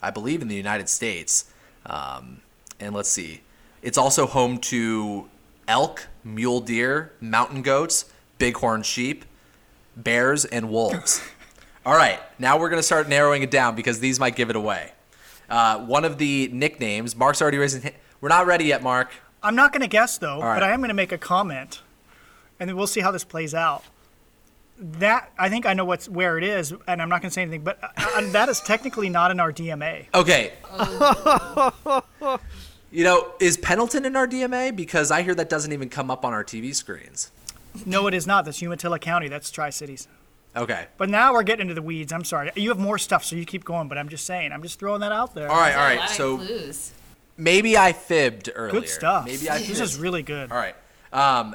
I 0.00 0.10
believe, 0.10 0.42
in 0.42 0.48
the 0.48 0.56
United 0.56 0.88
States. 0.88 1.52
Um, 1.86 2.40
and 2.78 2.94
let's 2.94 3.08
see. 3.08 3.42
It's 3.82 3.98
also 3.98 4.26
home 4.26 4.58
to 4.58 5.28
elk, 5.68 6.08
mule 6.24 6.60
deer, 6.60 7.12
mountain 7.20 7.62
goats, 7.62 8.06
bighorn 8.38 8.82
sheep, 8.82 9.24
bears, 10.04 10.44
and 10.44 10.70
wolves. 10.70 11.22
All 11.84 11.94
right, 11.94 12.20
now 12.38 12.58
we're 12.58 12.68
going 12.68 12.78
to 12.78 12.86
start 12.86 13.08
narrowing 13.08 13.42
it 13.42 13.50
down 13.50 13.74
because 13.74 14.00
these 14.00 14.20
might 14.20 14.36
give 14.36 14.50
it 14.50 14.56
away. 14.56 14.92
Uh, 15.48 15.78
one 15.80 16.04
of 16.04 16.18
the 16.18 16.48
nicknames, 16.52 17.16
Mark's 17.16 17.40
already 17.42 17.58
raising. 17.58 17.82
hand- 17.82 17.94
We're 18.20 18.28
not 18.28 18.46
ready 18.46 18.66
yet, 18.66 18.82
Mark. 18.82 19.10
I'm 19.42 19.56
not 19.56 19.72
going 19.72 19.80
to 19.82 19.88
guess 19.88 20.18
though, 20.18 20.40
right. 20.40 20.54
but 20.54 20.62
I 20.62 20.72
am 20.72 20.80
going 20.80 20.88
to 20.88 20.94
make 20.94 21.12
a 21.12 21.18
comment, 21.18 21.80
and 22.58 22.68
then 22.68 22.76
we'll 22.76 22.86
see 22.86 23.00
how 23.00 23.10
this 23.10 23.24
plays 23.24 23.54
out. 23.54 23.82
That 24.78 25.30
I 25.38 25.48
think 25.48 25.66
I 25.66 25.74
know 25.74 25.84
what's 25.84 26.08
where 26.08 26.38
it 26.38 26.44
is, 26.44 26.72
and 26.86 27.02
I'm 27.02 27.08
not 27.08 27.20
going 27.22 27.30
to 27.30 27.34
say 27.34 27.42
anything. 27.42 27.62
But 27.62 27.82
uh, 27.82 27.88
uh, 27.96 28.30
that 28.32 28.48
is 28.48 28.60
technically 28.60 29.08
not 29.08 29.30
in 29.30 29.40
our 29.40 29.52
DMA. 29.52 30.06
Okay. 30.14 30.52
you 32.90 33.04
know, 33.04 33.32
is 33.40 33.56
Pendleton 33.56 34.04
in 34.04 34.16
our 34.16 34.26
DMA? 34.26 34.74
Because 34.74 35.10
I 35.10 35.22
hear 35.22 35.34
that 35.34 35.48
doesn't 35.50 35.72
even 35.72 35.88
come 35.88 36.10
up 36.10 36.24
on 36.24 36.32
our 36.32 36.44
TV 36.44 36.74
screens. 36.74 37.30
No, 37.86 38.06
it 38.06 38.14
is 38.14 38.26
not. 38.26 38.44
That's 38.44 38.60
Umatilla 38.62 38.98
County. 38.98 39.28
That's 39.28 39.50
Tri 39.50 39.70
Cities. 39.70 40.08
Okay. 40.56 40.86
But 40.98 41.08
now 41.08 41.32
we're 41.32 41.44
getting 41.44 41.62
into 41.62 41.74
the 41.74 41.82
weeds. 41.82 42.12
I'm 42.12 42.24
sorry. 42.24 42.50
You 42.56 42.70
have 42.70 42.78
more 42.78 42.98
stuff, 42.98 43.24
so 43.24 43.36
you 43.36 43.44
keep 43.44 43.64
going. 43.64 43.88
But 43.88 43.98
I'm 43.98 44.08
just 44.08 44.26
saying. 44.26 44.52
I'm 44.52 44.62
just 44.62 44.78
throwing 44.78 45.00
that 45.00 45.12
out 45.12 45.34
there. 45.34 45.48
All 45.50 45.56
right, 45.60 45.74
all 45.74 45.80
A 45.80 45.84
right. 45.90 45.98
lot 46.00 46.10
of 46.10 46.14
So 46.16 46.36
clues. 46.38 46.92
maybe 47.36 47.76
I 47.78 47.92
fibbed 47.92 48.50
earlier. 48.54 48.72
Good 48.80 48.88
stuff. 48.88 49.26
Maybe 49.26 49.48
I 49.48 49.58
fibbed 49.58 49.70
this 49.70 49.80
is 49.80 49.96
really 49.98 50.22
good. 50.22 50.50
All 50.50 50.58
right. 50.58 50.74
Um, 51.12 51.54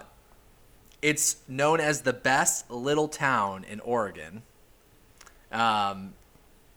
it's 1.01 1.38
known 1.47 1.80
as 1.82 2.01
the 2.01 2.13
best 2.13 2.71
little 2.71 3.08
town 3.08 3.65
in 3.69 3.80
Oregon. 3.82 4.41
Um, 5.51 6.13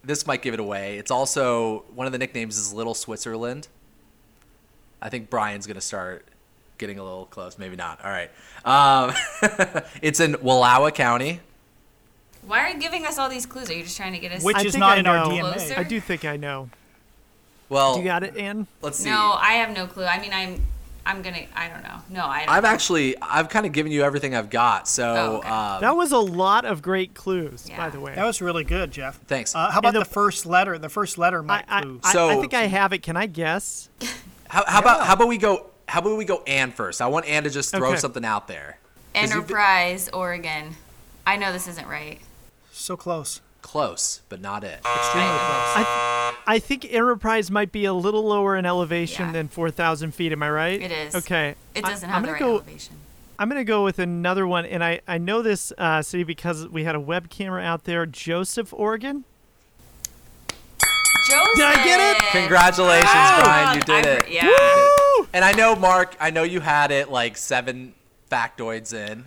this 0.05 0.27
might 0.27 0.42
give 0.42 0.55
it 0.55 0.61
away. 0.61 0.98
It's 0.98 1.11
also 1.11 1.85
one 1.94 2.07
of 2.07 2.12
the 2.12 2.18
nicknames 2.18 2.59
is 2.59 2.72
Little 2.72 2.94
Switzerland. 2.94 3.68
I 5.01 5.09
think 5.09 5.31
Brian's 5.31 5.66
gonna 5.66 5.81
start 5.81 6.27
getting 6.79 6.99
a 6.99 7.03
little 7.05 7.27
close. 7.27 7.59
Maybe 7.59 7.77
not. 7.77 8.01
All 8.05 8.11
right. 8.11 8.31
Um, 8.64 9.14
it's 10.03 10.21
in 10.21 10.35
Wallowa 10.35 10.95
County. 10.95 11.41
Why 12.47 12.61
are 12.61 12.71
you 12.71 12.79
giving 12.81 13.05
us 13.05 13.19
all 13.19 13.29
these 13.29 13.45
clues? 13.45 13.69
Are 13.69 13.75
you 13.75 13.83
just 13.83 13.97
trying 13.97 14.12
to 14.14 14.19
get 14.19 14.33
us? 14.33 14.43
Which 14.43 14.57
I 14.57 14.62
is 14.62 14.73
think 14.73 14.81
not 14.81 14.97
I 14.97 15.01
in 15.01 15.07
our 15.07 15.25
know. 15.27 15.31
DMA. 15.31 15.53
Closer? 15.53 15.75
I 15.77 15.83
do 15.83 16.01
think 16.01 16.25
I 16.25 16.37
know. 16.37 16.71
Well, 17.69 17.95
Do 17.95 18.01
you 18.01 18.07
got 18.07 18.23
it, 18.23 18.37
Ann? 18.38 18.67
let's 18.81 18.99
see. 18.99 19.11
no, 19.11 19.37
I 19.38 19.55
have 19.55 19.75
no 19.77 19.87
clue. 19.87 20.07
I 20.07 20.19
mean, 20.21 20.33
I'm, 20.33 20.62
I'm 21.05 21.21
gonna. 21.21 21.43
I 21.55 21.69
don't 21.69 21.83
know. 21.83 21.99
No, 22.09 22.25
I. 22.25 22.47
Don't 22.47 22.49
I've 22.55 22.62
know. 22.62 22.69
actually 22.71 23.17
I've 23.21 23.51
kind 23.51 23.67
of 23.67 23.73
given 23.73 23.93
you 23.93 24.03
everything 24.03 24.35
I've 24.35 24.49
got. 24.49 24.88
So 24.88 25.05
Oh, 25.14 25.37
okay. 25.38 25.49
um, 25.49 25.81
That 25.83 25.95
was 25.95 26.12
a 26.12 26.19
lot 26.19 26.64
of 26.64 26.81
great 26.81 27.12
clues, 27.12 27.69
by 27.77 27.91
the 27.91 28.01
way. 28.01 28.14
That 28.14 28.25
was 28.25 28.41
really 28.41 28.64
good, 28.64 28.91
Jeff. 28.93 29.19
Thanks. 29.27 29.55
Uh, 29.55 29.71
how 29.71 29.81
about 29.81 29.93
the- 29.93 29.99
the, 30.01 30.05
first 30.07 30.47
letter? 30.47 30.79
The 30.79 30.88
first 30.88 31.19
letter 31.19 31.41
I, 31.41 31.43
might 31.43 31.64
I, 31.69 31.83
clue. 31.83 32.01
I, 32.03 32.09
I 32.09 32.12
So- 32.12 32.41
think 32.41 32.55
I 32.55 32.62
have 32.69 32.95
it. 32.95 33.03
Can 33.03 33.19
I 33.19 33.27
guess? 33.27 33.91
how, 34.49 34.64
how 34.67 34.79
about 34.81 35.07
how 35.07 35.12
about 35.12 35.29
we 35.29 35.37
go 35.37 35.67
how 35.88 36.01
about 36.01 36.16
we 36.16 36.24
go 36.24 36.42
Ann 36.46 36.70
first? 36.70 37.01
I 37.03 37.07
want 37.09 37.27
Ann 37.27 37.44
to 37.44 37.51
just 37.51 37.70
throw 37.74 37.88
Okay. 37.90 37.98
something 37.98 38.24
out 38.24 38.46
there. 38.48 38.79
'Cause 39.14 39.22
you've 39.22 39.31
been- 39.31 39.38
Enterprise, 39.57 40.09
Oregon. 40.12 40.77
I 41.27 41.37
know 41.37 41.53
this 41.53 41.66
isn't 41.68 41.88
right. 41.88 42.20
so 42.72 42.96
close. 42.96 43.40
Close, 43.61 44.20
but 44.29 44.40
not 44.40 44.62
it. 44.62 44.79
Extremely 44.79 45.29
close. 45.29 45.74
I, 45.77 46.33
I 46.46 46.59
think 46.61 46.87
Enterprise 46.90 47.51
might 47.51 47.72
be 47.72 47.85
a 47.87 47.92
little 47.92 48.22
lower 48.24 48.57
in 48.57 48.64
elevation 48.64 49.27
Yeah. 49.27 49.33
than 49.33 49.48
4,000 49.48 50.12
feet. 50.14 50.31
Am 50.33 50.42
I 50.42 50.51
right? 50.51 50.81
It 50.81 50.92
is. 50.92 51.14
Okay. 51.16 51.57
It 51.74 51.85
I- 51.85 51.90
doesn't 51.90 52.09
I'm 52.09 52.14
have 52.14 52.22
the 52.22 52.27
gonna 52.29 52.33
right 52.35 52.38
go, 52.38 52.51
elevation. 52.55 52.94
I'm 53.40 53.48
going 53.48 53.61
to 53.61 53.64
go 53.64 53.85
with 53.85 53.98
another 53.98 54.46
one, 54.46 54.64
and 54.66 54.83
I, 54.83 55.01
I 55.09 55.18
know 55.18 55.42
this 55.42 55.72
uh, 55.79 56.03
city 56.03 56.22
because 56.24 56.66
we 56.68 56.85
had 56.85 56.94
a 56.94 57.01
web 57.01 57.31
camera 57.31 57.62
out 57.62 57.85
there. 57.85 58.07
Joseph, 58.07 58.72
Oregon. 58.72 59.24
Joseph. 61.29 61.57
Did 61.57 61.64
I 61.64 61.85
get 61.85 62.16
it? 62.16 62.22
Congratulations, 62.33 63.09
Oh, 63.12 63.40
Brian, 63.44 63.77
you 63.77 63.83
did 63.83 64.07
I- 64.07 64.11
it. 64.11 64.29
Yeah. 64.31 64.44
Woo! 64.46 64.98
And 65.33 65.45
I 65.45 65.53
know 65.53 65.77
Mark, 65.77 66.17
I 66.21 66.31
know 66.31 66.43
you 66.43 66.61
had 66.61 66.91
it 66.91 67.11
like 67.11 67.37
seven 67.37 67.95
factoids 68.31 68.95
in, 68.95 69.27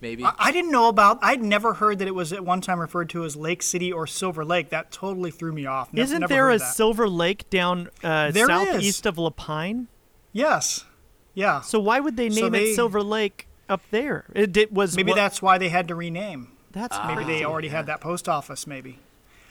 maybe. 0.00 0.24
I, 0.24 0.32
I 0.38 0.52
didn't 0.52 0.70
know 0.70 0.88
about. 0.88 1.18
I'd 1.22 1.42
never 1.42 1.74
heard 1.74 1.98
that 1.98 2.08
it 2.08 2.14
was 2.14 2.32
at 2.32 2.44
one 2.44 2.60
time 2.60 2.80
referred 2.80 3.10
to 3.10 3.24
as 3.24 3.36
Lake 3.36 3.62
City 3.62 3.92
or 3.92 4.06
Silver 4.06 4.44
Lake. 4.44 4.70
That 4.70 4.90
totally 4.90 5.30
threw 5.30 5.52
me 5.52 5.66
off. 5.66 5.92
Ne- 5.92 6.02
Isn't 6.02 6.26
there 6.28 6.50
a 6.50 6.58
that. 6.58 6.64
Silver 6.74 7.08
Lake 7.08 7.48
down 7.50 7.90
uh, 8.02 8.30
There 8.30 8.46
southeast 8.46 9.00
is. 9.00 9.06
of 9.06 9.18
La 9.18 9.30
Pine? 9.30 9.88
Yes. 10.32 10.84
Yeah. 11.34 11.60
So 11.60 11.78
why 11.80 12.00
would 12.00 12.16
they 12.16 12.30
So 12.30 12.42
name 12.42 12.52
they- 12.52 12.70
it 12.70 12.74
Silver 12.74 13.02
Lake 13.02 13.46
up 13.68 13.82
there? 13.90 14.24
It 14.34 14.52
did, 14.52 14.74
was 14.74 14.96
Maybe 14.96 15.10
what- 15.12 15.16
that's 15.16 15.42
why 15.42 15.58
they 15.58 15.68
had 15.68 15.86
to 15.88 15.94
rename. 15.94 16.52
that's 16.72 16.96
Maybe 17.06 17.24
they 17.24 17.44
already 17.44 17.68
had 17.68 17.86
that 17.86 18.00
post 18.00 18.26
office. 18.28 18.66
Maybe. 18.66 18.98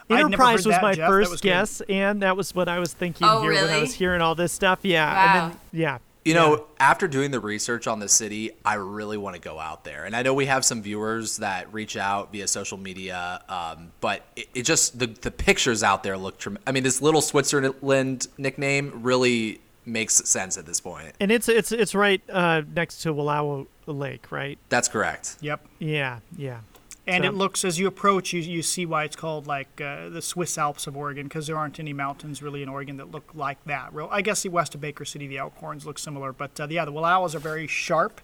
I'd 0.10 0.16
never 0.16 0.26
Enterprise 0.28 0.66
was 0.66 0.76
that, 0.76 0.82
my 0.84 0.94
Jeff. 0.94 1.08
First 1.10 1.32
was 1.32 1.42
guess, 1.42 1.82
and 1.90 2.22
that 2.22 2.38
was 2.38 2.54
what 2.54 2.68
I 2.70 2.80
was 2.80 2.94
thinking 2.94 3.28
Oh, 3.28 3.42
here 3.42 3.54
when 3.54 3.70
I 3.70 3.80
was 3.80 3.94
hearing 3.94 4.22
all 4.22 4.36
this 4.36 4.52
stuff. 4.54 4.80
Yeah, 4.84 5.06
Wow. 5.14 5.44
and 5.46 5.52
then 5.54 5.60
yeah, 5.72 5.98
You 6.26 6.34
know, 6.34 6.66
after 6.80 7.08
doing 7.08 7.32
the 7.32 7.40
research 7.40 7.86
on 7.88 8.00
the 8.00 8.08
city, 8.10 8.52
I 8.64 8.76
really 8.76 9.18
want 9.18 9.36
to 9.36 9.42
go 9.42 9.60
out 9.60 9.84
there. 9.84 10.06
And 10.06 10.16
I 10.16 10.22
know 10.24 10.34
we 10.34 10.48
have 10.48 10.64
some 10.66 10.82
viewers 10.82 11.38
that 11.38 11.72
reach 11.74 11.96
out 11.98 12.32
via 12.32 12.48
social 12.48 12.78
media, 12.78 13.42
um, 13.50 13.92
but 14.02 14.24
it, 14.36 14.48
it 14.56 14.62
just 14.64 14.98
the 15.00 15.08
the 15.08 15.32
pictures 15.32 15.84
out 15.84 16.04
there 16.04 16.18
look. 16.18 16.38
Trem- 16.40 16.58
I 16.68 16.72
mean, 16.72 16.84
this 16.84 17.02
little 17.02 17.22
Switzerland 17.22 18.28
nickname 18.38 19.02
really 19.04 19.62
makes 19.88 20.16
sense 20.28 20.58
at 20.58 20.66
this 20.66 20.80
point. 20.80 21.14
and 21.20 21.32
it's 21.32 21.48
it's 21.48 21.72
it's 21.72 21.94
right 21.96 22.22
uh, 22.32 22.62
next 22.76 23.02
to 23.04 23.14
Wallowa 23.14 23.68
Lake, 23.86 24.32
right? 24.32 24.58
That's 24.70 24.88
correct. 24.88 25.38
Yep. 25.42 25.66
Yeah, 25.80 26.20
yeah. 26.38 26.60
And 27.08 27.24
So- 27.24 27.30
it 27.30 27.34
looks 27.36 27.64
as 27.64 27.78
you 27.78 27.86
approach, 27.88 28.34
you, 28.34 28.42
you 28.42 28.64
see 28.64 28.86
why 28.86 29.04
it's 29.04 29.16
called 29.16 29.46
like 29.48 29.80
uh, 29.80 30.10
the 30.10 30.22
Swiss 30.22 30.58
Alps 30.58 30.88
of 30.88 30.98
Oregon 30.98 31.26
because 31.28 31.46
there 31.48 31.58
aren't 31.58 31.80
any 31.80 31.94
mountains 31.94 32.42
really 32.42 32.64
in 32.64 32.70
Oregon 32.70 32.98
that 32.98 33.12
look 33.12 33.30
like 33.36 33.64
that. 33.66 33.94
Real, 33.94 34.10
I 34.12 34.22
guess 34.22 34.42
the 34.44 34.50
west 34.50 34.74
of 34.76 34.82
Baker 34.82 35.06
City, 35.06 35.28
the 35.28 35.36
Elkhorns 35.36 35.86
look 35.86 36.00
similar, 36.00 36.34
but 36.34 36.60
uh, 36.60 36.68
yeah, 36.70 36.84
the 36.86 36.92
Wallowas 36.92 37.36
are 37.36 37.40
very 37.40 37.68
sharp, 37.68 38.22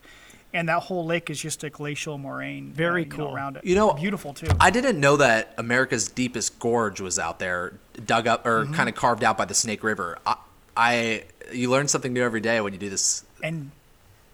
and 0.54 0.68
that 0.68 0.80
whole 0.84 1.06
lake 1.06 1.30
is 1.30 1.40
just 1.40 1.64
a 1.64 1.70
glacial 1.70 2.18
moraine. 2.18 2.72
Very 2.74 3.04
uh, 3.04 3.06
you 3.06 3.10
know, 3.12 3.16
cool. 3.28 3.36
around 3.36 3.58
it. 3.58 3.66
You 3.66 3.76
know, 3.76 3.94
beautiful 3.94 4.34
too. 4.34 4.48
I 4.60 4.72
didn't 4.72 5.00
know 5.00 5.16
that 5.18 5.54
America's 5.60 6.08
deepest 6.10 6.58
gorge 6.60 7.00
was 7.00 7.20
out 7.20 7.38
there, 7.38 7.74
dug 8.06 8.26
up 8.28 8.46
or 8.48 8.64
Mm-hmm. 8.64 8.74
kind 8.74 8.90
of 8.90 8.96
carved 8.96 9.24
out 9.24 9.38
by 9.38 9.46
the 9.46 9.54
Snake 9.54 9.84
River. 9.84 10.18
I, 10.26 10.36
I 10.76 11.24
you 11.54 11.70
learn 11.70 11.88
something 11.88 12.14
new 12.14 12.24
every 12.24 12.42
day 12.42 12.60
when 12.62 12.74
you 12.74 12.80
do 12.80 12.90
this. 12.90 13.26
and 13.44 13.70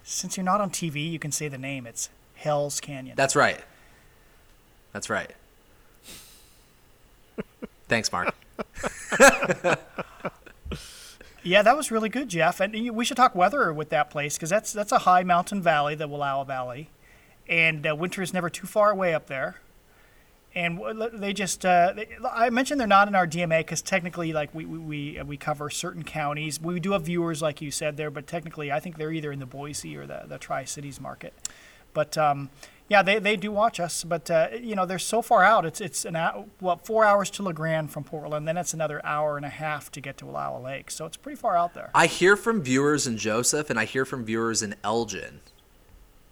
since 0.03 0.37
you're 0.37 0.43
not 0.45 0.61
on 0.61 0.69
TV, 0.69 1.11
you 1.11 1.19
can 1.19 1.33
say 1.33 1.49
the 1.49 1.57
name. 1.57 1.85
It's 1.85 2.09
Hell's 2.35 2.79
Canyon. 2.79 3.15
That's 3.17 3.35
right. 3.35 3.59
That's 4.97 5.11
right. 5.11 5.29
Thanks, 7.87 8.11
Mark. 8.11 8.33
Yeah, 11.43 11.61
that 11.61 11.77
was 11.77 11.91
really 11.91 12.09
good, 12.09 12.29
Jeff. 12.29 12.59
And 12.59 12.95
we 12.95 13.05
should 13.05 13.15
talk 13.15 13.35
weather 13.35 13.71
with 13.71 13.89
that 13.89 14.09
place 14.09 14.37
because 14.37 14.49
that's 14.49 14.73
that's 14.73 14.91
a 14.91 14.97
high 14.97 15.21
mountain 15.21 15.61
valley, 15.61 15.93
the 15.93 16.09
Wallowa 16.09 16.47
Valley, 16.47 16.89
and 17.47 17.85
uh, 17.87 17.95
winter 17.95 18.23
is 18.23 18.33
never 18.33 18.49
too 18.49 18.65
far 18.65 18.89
away 18.89 19.13
up 19.13 19.27
there. 19.27 19.61
And 20.55 20.81
they 21.13 21.31
just, 21.31 21.63
uh, 21.63 21.93
they, 21.95 22.07
I 22.29 22.49
mentioned 22.49 22.79
they're 22.79 22.87
not 22.87 23.07
in 23.07 23.13
our 23.13 23.27
DMA 23.27 23.59
because 23.59 23.83
technically, 23.83 24.33
like 24.33 24.53
we 24.55 24.65
we 24.65 25.19
uh, 25.19 25.25
we 25.25 25.37
cover 25.37 25.69
certain 25.69 26.03
counties. 26.03 26.59
We 26.59 26.79
do 26.79 26.93
have 26.93 27.03
viewers, 27.03 27.39
like 27.39 27.61
you 27.61 27.69
said 27.69 27.97
there, 27.97 28.09
but 28.09 28.25
technically, 28.25 28.71
I 28.71 28.79
think 28.79 28.97
they're 28.97 29.13
either 29.13 29.31
in 29.31 29.37
the 29.37 29.45
Boise 29.45 29.95
or 29.95 30.07
the 30.07 30.23
the 30.27 30.39
Tri 30.39 30.65
Cities 30.65 30.99
market. 30.99 31.33
But 31.93 32.17
um, 32.17 32.49
yeah, 32.89 33.01
they, 33.01 33.19
they 33.19 33.35
do 33.35 33.51
watch 33.51 33.79
us, 33.79 34.03
but 34.03 34.31
uh, 34.31 34.47
you 34.59 34.75
know 34.75 34.85
they're 34.85 34.99
so 34.99 35.21
far 35.21 35.43
out. 35.43 35.65
It's 35.65 35.81
it's 35.81 36.05
an 36.05 36.15
hour, 36.15 36.45
well 36.61 36.79
four 36.83 37.03
hours 37.03 37.29
to 37.31 37.43
La 37.43 37.51
Grande 37.51 37.91
from 37.91 38.03
Portland, 38.03 38.47
then 38.47 38.57
it's 38.57 38.73
another 38.73 39.05
hour 39.05 39.37
and 39.37 39.45
a 39.45 39.49
half 39.49 39.91
to 39.91 40.01
get 40.01 40.17
to 40.17 40.25
Wallowa 40.25 40.63
Lake. 40.63 40.89
So 40.91 41.05
it's 41.05 41.17
pretty 41.17 41.37
far 41.37 41.57
out 41.57 41.73
there. 41.73 41.91
I 41.93 42.07
hear 42.07 42.35
from 42.35 42.61
viewers 42.61 43.05
in 43.05 43.17
Joseph, 43.17 43.69
and 43.69 43.79
I 43.79 43.85
hear 43.85 44.05
from 44.05 44.23
viewers 44.23 44.61
in 44.61 44.75
Elgin. 44.83 45.41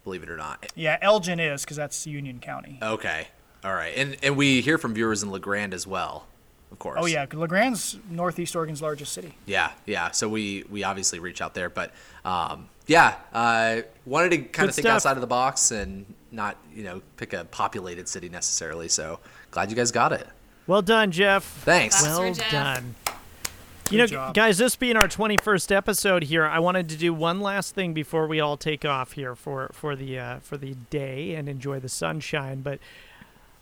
Believe 0.04 0.24
it 0.24 0.30
or 0.30 0.38
not. 0.38 0.72
Yeah, 0.76 0.98
Elgin 1.02 1.40
is 1.40 1.64
because 1.64 1.78
that's 1.78 2.06
Union 2.06 2.40
County. 2.40 2.80
Okay. 2.82 3.28
All 3.64 3.74
right. 3.74 3.94
And 3.98 4.16
and 4.24 4.38
we 4.38 4.62
hear 4.62 4.78
from 4.78 4.94
viewers 4.94 5.24
in 5.24 5.32
La 5.32 5.40
Grande 5.40 5.74
as 5.74 5.86
well, 5.88 6.28
of 6.76 6.80
course. 6.80 7.00
Oh 7.02 7.06
yeah, 7.06 7.26
La 7.34 7.48
Grande's 7.48 7.98
Northeast 8.10 8.56
Oregon's 8.56 8.82
largest 8.82 9.14
city. 9.14 9.34
Yeah, 9.46 9.72
yeah. 9.86 10.12
So 10.12 10.28
we 10.28 10.66
we 10.70 10.84
obviously 10.84 11.20
reach 11.20 11.42
out 11.42 11.54
there, 11.54 11.70
but 11.70 11.94
um, 12.26 12.68
yeah, 12.86 13.16
uh, 13.34 13.82
wanted 14.06 14.32
to 14.32 14.38
kind 14.40 14.52
Good 14.52 14.70
of 14.70 14.76
think 14.76 14.84
stuff. 14.86 14.96
outside 14.98 15.18
of 15.18 15.22
the 15.22 15.28
box 15.28 15.72
and 15.72 16.06
not 16.32 16.58
you 16.74 16.84
know 16.84 17.02
pick 17.18 17.34
a 17.34 17.46
populated 17.46 18.08
city 18.10 18.28
necessarily. 18.30 18.90
So 18.90 19.20
glad 19.52 19.70
you 19.70 19.76
guys 19.76 19.92
got 19.92 20.12
it. 20.12 20.28
Well 20.68 20.82
done, 20.82 21.12
Jeff. 21.12 21.44
Thanks. 21.44 22.02
That's- 22.02 22.20
Well 22.20 22.34
Jeff. 22.34 22.52
done. 22.52 22.96
Good 23.86 23.92
You 23.92 23.98
know, 24.00 24.08
job. 24.08 24.34
guys, 24.34 24.58
this 24.58 24.76
being 24.76 24.96
our 24.98 25.08
21st 25.08 25.72
episode 25.72 26.24
here, 26.24 26.44
I 26.44 26.58
wanted 26.58 26.90
to 26.90 26.98
do 26.98 27.14
one 27.14 27.40
last 27.40 27.76
thing 27.76 27.94
before 27.94 28.26
we 28.28 28.40
all 28.40 28.58
take 28.58 28.84
off 28.84 29.12
here 29.12 29.36
for 29.36 29.70
for 29.74 29.96
the 29.96 30.18
uh, 30.18 30.40
for 30.40 30.58
the 30.58 30.74
day 30.90 31.36
and 31.36 31.48
enjoy 31.48 31.80
the 31.80 31.88
sunshine. 31.90 32.62
But 32.62 32.80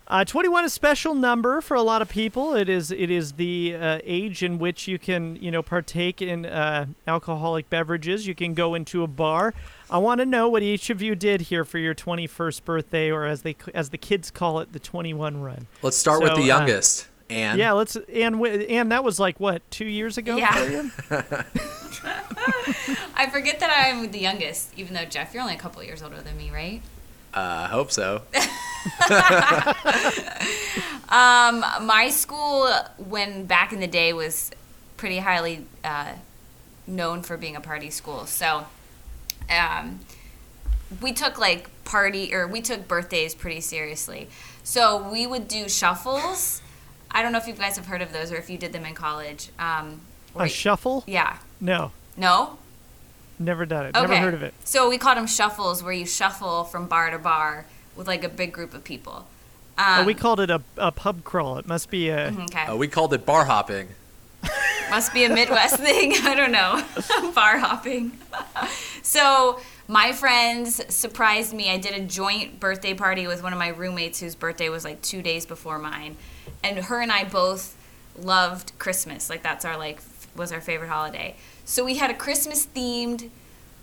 uh, 0.06 0.24
21 0.24 0.64
is 0.64 0.72
a 0.72 0.74
special 0.74 1.14
number 1.14 1.60
for 1.60 1.74
a 1.74 1.82
lot 1.82 2.02
of 2.02 2.08
people. 2.08 2.54
It 2.54 2.68
is 2.68 2.90
it 2.90 3.10
is 3.10 3.32
the 3.32 3.74
uh, 3.74 3.98
age 4.04 4.42
in 4.42 4.58
which 4.58 4.86
you 4.86 4.98
can 4.98 5.36
you 5.36 5.50
know 5.50 5.62
partake 5.62 6.20
in 6.20 6.44
uh, 6.46 6.86
alcoholic 7.06 7.70
beverages. 7.70 8.26
You 8.26 8.34
can 8.34 8.54
go 8.54 8.74
into 8.74 9.02
a 9.02 9.06
bar. 9.06 9.54
I 9.90 9.98
want 9.98 10.18
to 10.20 10.26
know 10.26 10.48
what 10.48 10.62
each 10.62 10.90
of 10.90 11.00
you 11.00 11.14
did 11.14 11.42
here 11.42 11.64
for 11.64 11.78
your 11.78 11.94
21st 11.94 12.64
birthday, 12.64 13.10
or 13.10 13.24
as 13.26 13.42
they 13.42 13.56
as 13.72 13.90
the 13.90 13.98
kids 13.98 14.30
call 14.30 14.60
it, 14.60 14.72
the 14.72 14.78
21 14.78 15.40
run. 15.40 15.66
Let's 15.82 15.96
start 15.96 16.20
with 16.22 16.30
So, 16.30 16.36
the 16.36 16.42
uh, 16.42 16.58
youngest. 16.58 17.06
and 17.30 17.58
Yeah, 17.58 17.72
let's 17.72 17.96
and 17.96 18.36
wi- 18.36 18.66
and 18.68 18.92
that 18.92 19.04
was 19.04 19.18
like 19.18 19.40
what 19.40 19.62
two 19.70 19.86
years 19.86 20.18
ago. 20.18 20.36
Yeah. 20.36 20.52
for 20.52 20.70
you? 20.70 20.90
I 23.16 23.28
forget 23.30 23.60
that 23.60 23.72
I'm 23.86 24.10
the 24.10 24.18
youngest, 24.18 24.72
even 24.76 24.92
though 24.94 25.04
Jeff, 25.06 25.32
you're 25.32 25.42
only 25.42 25.54
a 25.54 25.58
couple 25.58 25.82
years 25.82 26.02
older 26.02 26.20
than 26.20 26.36
me, 26.36 26.50
right? 26.50 26.82
uh, 27.32 27.66
I 27.66 27.68
hope 27.68 27.90
so. 27.90 28.22
Um, 31.08 31.64
my 31.82 32.08
school, 32.10 32.68
when 32.98 33.44
back 33.46 33.72
in 33.72 33.78
the 33.78 33.86
day, 33.86 34.12
was 34.12 34.50
pretty 34.96 35.18
highly 35.18 35.64
uh, 35.84 36.14
known 36.86 37.22
for 37.22 37.36
being 37.36 37.54
a 37.54 37.60
party 37.60 37.90
school. 37.90 38.26
So, 38.26 38.66
um, 39.48 40.00
we 41.00 41.12
took 41.12 41.38
like 41.38 41.68
party 41.84 42.34
or 42.34 42.48
we 42.48 42.60
took 42.62 42.88
birthdays 42.88 43.34
pretty 43.34 43.60
seriously. 43.60 44.28
So 44.64 45.08
we 45.10 45.26
would 45.26 45.46
do 45.46 45.68
shuffles. 45.68 46.62
I 47.10 47.22
don't 47.22 47.30
know 47.32 47.38
if 47.38 47.46
you 47.46 47.52
guys 47.52 47.76
have 47.76 47.86
heard 47.86 48.02
of 48.02 48.12
those 48.12 48.32
or 48.32 48.36
if 48.36 48.48
you 48.50 48.58
did 48.58 48.72
them 48.72 48.84
in 48.86 48.94
college. 48.94 49.50
Um, 49.58 50.00
A 50.34 50.48
shuffle? 50.48 51.04
yeah. 51.06 51.36
No, 51.60 51.92
No. 52.16 52.58
never 53.38 53.66
done 53.66 53.86
it. 53.86 53.96
Okay. 53.96 54.00
Never 54.06 54.16
heard 54.16 54.34
of 54.34 54.42
it. 54.42 54.54
So 54.64 54.88
we 54.88 54.98
called 54.98 55.18
them 55.18 55.26
shuffles, 55.28 55.82
where 55.82 55.92
you 55.92 56.06
shuffle 56.06 56.64
from 56.64 56.88
bar 56.88 57.10
to 57.10 57.18
bar 57.18 57.66
with 57.96 58.06
like 58.06 58.24
a 58.24 58.28
big 58.28 58.52
group 58.52 58.74
of 58.74 58.84
people. 58.84 59.26
Um, 59.76 60.00
oh, 60.00 60.04
we 60.04 60.14
called 60.14 60.40
it 60.40 60.50
a, 60.50 60.62
a 60.76 60.92
pub 60.92 61.24
crawl. 61.24 61.58
It 61.58 61.66
must 61.66 61.90
be 61.90 62.08
a. 62.08 62.28
okay. 62.28 62.66
Uh, 62.66 62.76
we 62.76 62.88
called 62.88 63.12
it 63.12 63.26
bar 63.26 63.44
hopping. 63.44 63.88
Must 64.90 65.12
be 65.14 65.24
a 65.24 65.28
Midwest 65.28 65.76
thing. 65.76 66.12
I 66.22 66.34
don't 66.34 66.52
know. 66.52 66.84
Bar 67.34 67.58
hopping. 67.58 68.12
so 69.02 69.58
my 69.88 70.12
friends 70.12 70.82
surprised 70.94 71.54
me. 71.54 71.70
I 71.70 71.78
did 71.78 71.94
a 71.94 72.04
joint 72.04 72.60
birthday 72.60 72.94
party 72.94 73.26
with 73.26 73.42
one 73.42 73.52
of 73.52 73.58
my 73.58 73.68
roommates 73.68 74.20
whose 74.20 74.34
birthday 74.34 74.68
was 74.68 74.84
like 74.84 75.00
two 75.02 75.22
days 75.22 75.46
before 75.46 75.78
mine, 75.78 76.16
and 76.62 76.78
her 76.78 77.00
and 77.00 77.10
I 77.10 77.24
both 77.24 77.76
loved 78.18 78.78
Christmas. 78.78 79.30
Like 79.30 79.42
that's 79.42 79.64
our 79.64 79.76
like 79.76 80.00
was 80.36 80.52
our 80.52 80.60
favorite 80.60 80.88
holiday. 80.88 81.36
So 81.64 81.84
we 81.84 81.96
had 81.96 82.10
a 82.10 82.14
Christmas 82.14 82.66
themed 82.66 83.30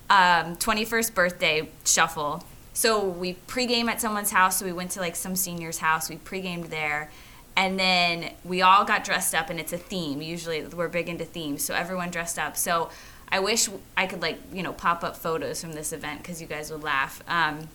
um, 0.08 0.56
21st 0.56 1.14
birthday 1.14 1.68
shuffle. 1.84 2.44
So 2.74 3.04
we 3.06 3.34
pregame 3.46 3.88
at 3.88 4.00
someone's 4.00 4.30
house. 4.30 4.58
So 4.58 4.64
we 4.64 4.72
went 4.72 4.90
to 4.92 5.00
like 5.00 5.16
some 5.16 5.36
senior's 5.36 5.78
house. 5.78 6.08
We 6.08 6.16
pregamed 6.16 6.66
there. 6.70 7.10
And 7.54 7.78
then 7.78 8.32
we 8.44 8.62
all 8.62 8.84
got 8.86 9.04
dressed 9.04 9.34
up, 9.34 9.50
and 9.50 9.60
it's 9.60 9.74
a 9.74 9.78
theme. 9.78 10.22
Usually 10.22 10.64
we're 10.64 10.88
big 10.88 11.08
into 11.10 11.26
themes. 11.26 11.62
So 11.62 11.74
everyone 11.74 12.10
dressed 12.10 12.38
up. 12.38 12.56
So 12.56 12.88
I 13.28 13.40
wish 13.40 13.68
I 13.96 14.06
could 14.06 14.22
like, 14.22 14.38
you 14.54 14.62
know, 14.62 14.72
pop 14.72 15.04
up 15.04 15.16
photos 15.16 15.60
from 15.60 15.72
this 15.74 15.92
event 15.92 16.22
because 16.22 16.40
you 16.40 16.46
guys 16.46 16.70
would 16.70 16.82
laugh. 16.82 17.22
Um, 17.28 17.68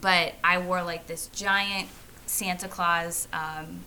but 0.00 0.34
I 0.44 0.58
wore 0.58 0.82
like 0.84 1.08
this 1.08 1.26
giant 1.28 1.88
Santa 2.26 2.68
Claus 2.68 3.26
um, 3.32 3.80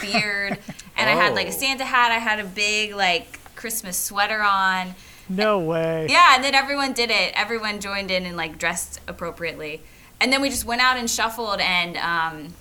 beard, 0.00 0.58
and 0.96 1.10
I 1.10 1.14
had 1.14 1.34
like 1.34 1.46
a 1.48 1.50
Oh. 1.50 1.58
Santa 1.58 1.84
hat. 1.84 2.12
I 2.12 2.18
had 2.18 2.38
a 2.38 2.44
big 2.44 2.94
like 2.94 3.40
Christmas 3.56 3.98
sweater 3.98 4.40
on. 4.42 4.94
No 5.28 5.58
way. 5.60 6.06
Yeah, 6.10 6.34
and 6.34 6.42
then 6.44 6.54
everyone 6.54 6.92
did 6.92 7.10
it. 7.10 7.32
Everyone 7.34 7.80
joined 7.80 8.10
in 8.10 8.24
and 8.26 8.36
like 8.36 8.58
dressed 8.58 9.00
appropriately, 9.06 9.80
and 10.20 10.32
then 10.32 10.40
we 10.42 10.48
just 10.50 10.64
went 10.64 10.80
out 10.80 10.96
and 10.96 11.08
shuffled. 11.10 11.60
And 11.60 11.96
um, 11.98 12.54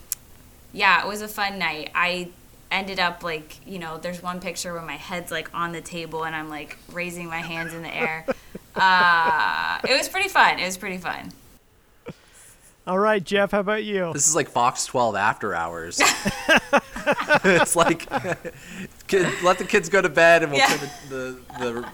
yeah, 0.74 1.02
it 1.04 1.08
was 1.08 1.22
a 1.22 1.28
fun 1.28 1.58
night. 1.60 1.92
I 1.96 2.30
ended 2.70 3.00
up 3.00 3.24
like 3.24 3.66
you 3.66 3.80
know, 3.80 3.98
there's 3.98 4.22
one 4.22 4.40
picture 4.42 4.74
where 4.74 4.82
my 4.82 4.98
head's 4.98 5.32
like 5.32 5.50
on 5.54 5.72
the 5.72 5.82
table 5.82 6.26
and 6.26 6.36
I'm 6.36 6.50
like 6.50 6.78
raising 6.92 7.28
my 7.28 7.40
hands 7.40 7.74
in 7.74 7.82
the 7.84 7.96
air. 7.96 8.26
Uh, 8.80 9.80
it 9.90 9.98
was 9.98 10.08
pretty 10.08 10.30
fun. 10.30 10.60
It 10.60 10.66
was 10.66 10.78
pretty 10.78 11.00
fun. 11.00 11.32
All 12.86 13.00
right, 13.00 13.24
Jeff. 13.24 13.50
How 13.50 13.60
about 13.62 13.84
you? 13.84 14.14
This 14.14 14.28
is 14.28 14.36
like 14.36 14.50
Fox 14.50 14.86
12 14.86 15.16
after 15.16 15.56
hours. 15.56 16.00
it's 17.44 17.76
like 17.76 18.08
kid, 19.08 19.28
let 19.44 19.58
the 19.58 19.66
kids 19.66 19.90
go 19.90 20.00
to 20.00 20.10
bed 20.10 20.44
and 20.44 20.52
we'll 20.52 20.62
Yeah. 20.62 20.68
turn 20.78 20.90
the, 21.10 21.16
the, 21.60 21.66
the 21.72 21.88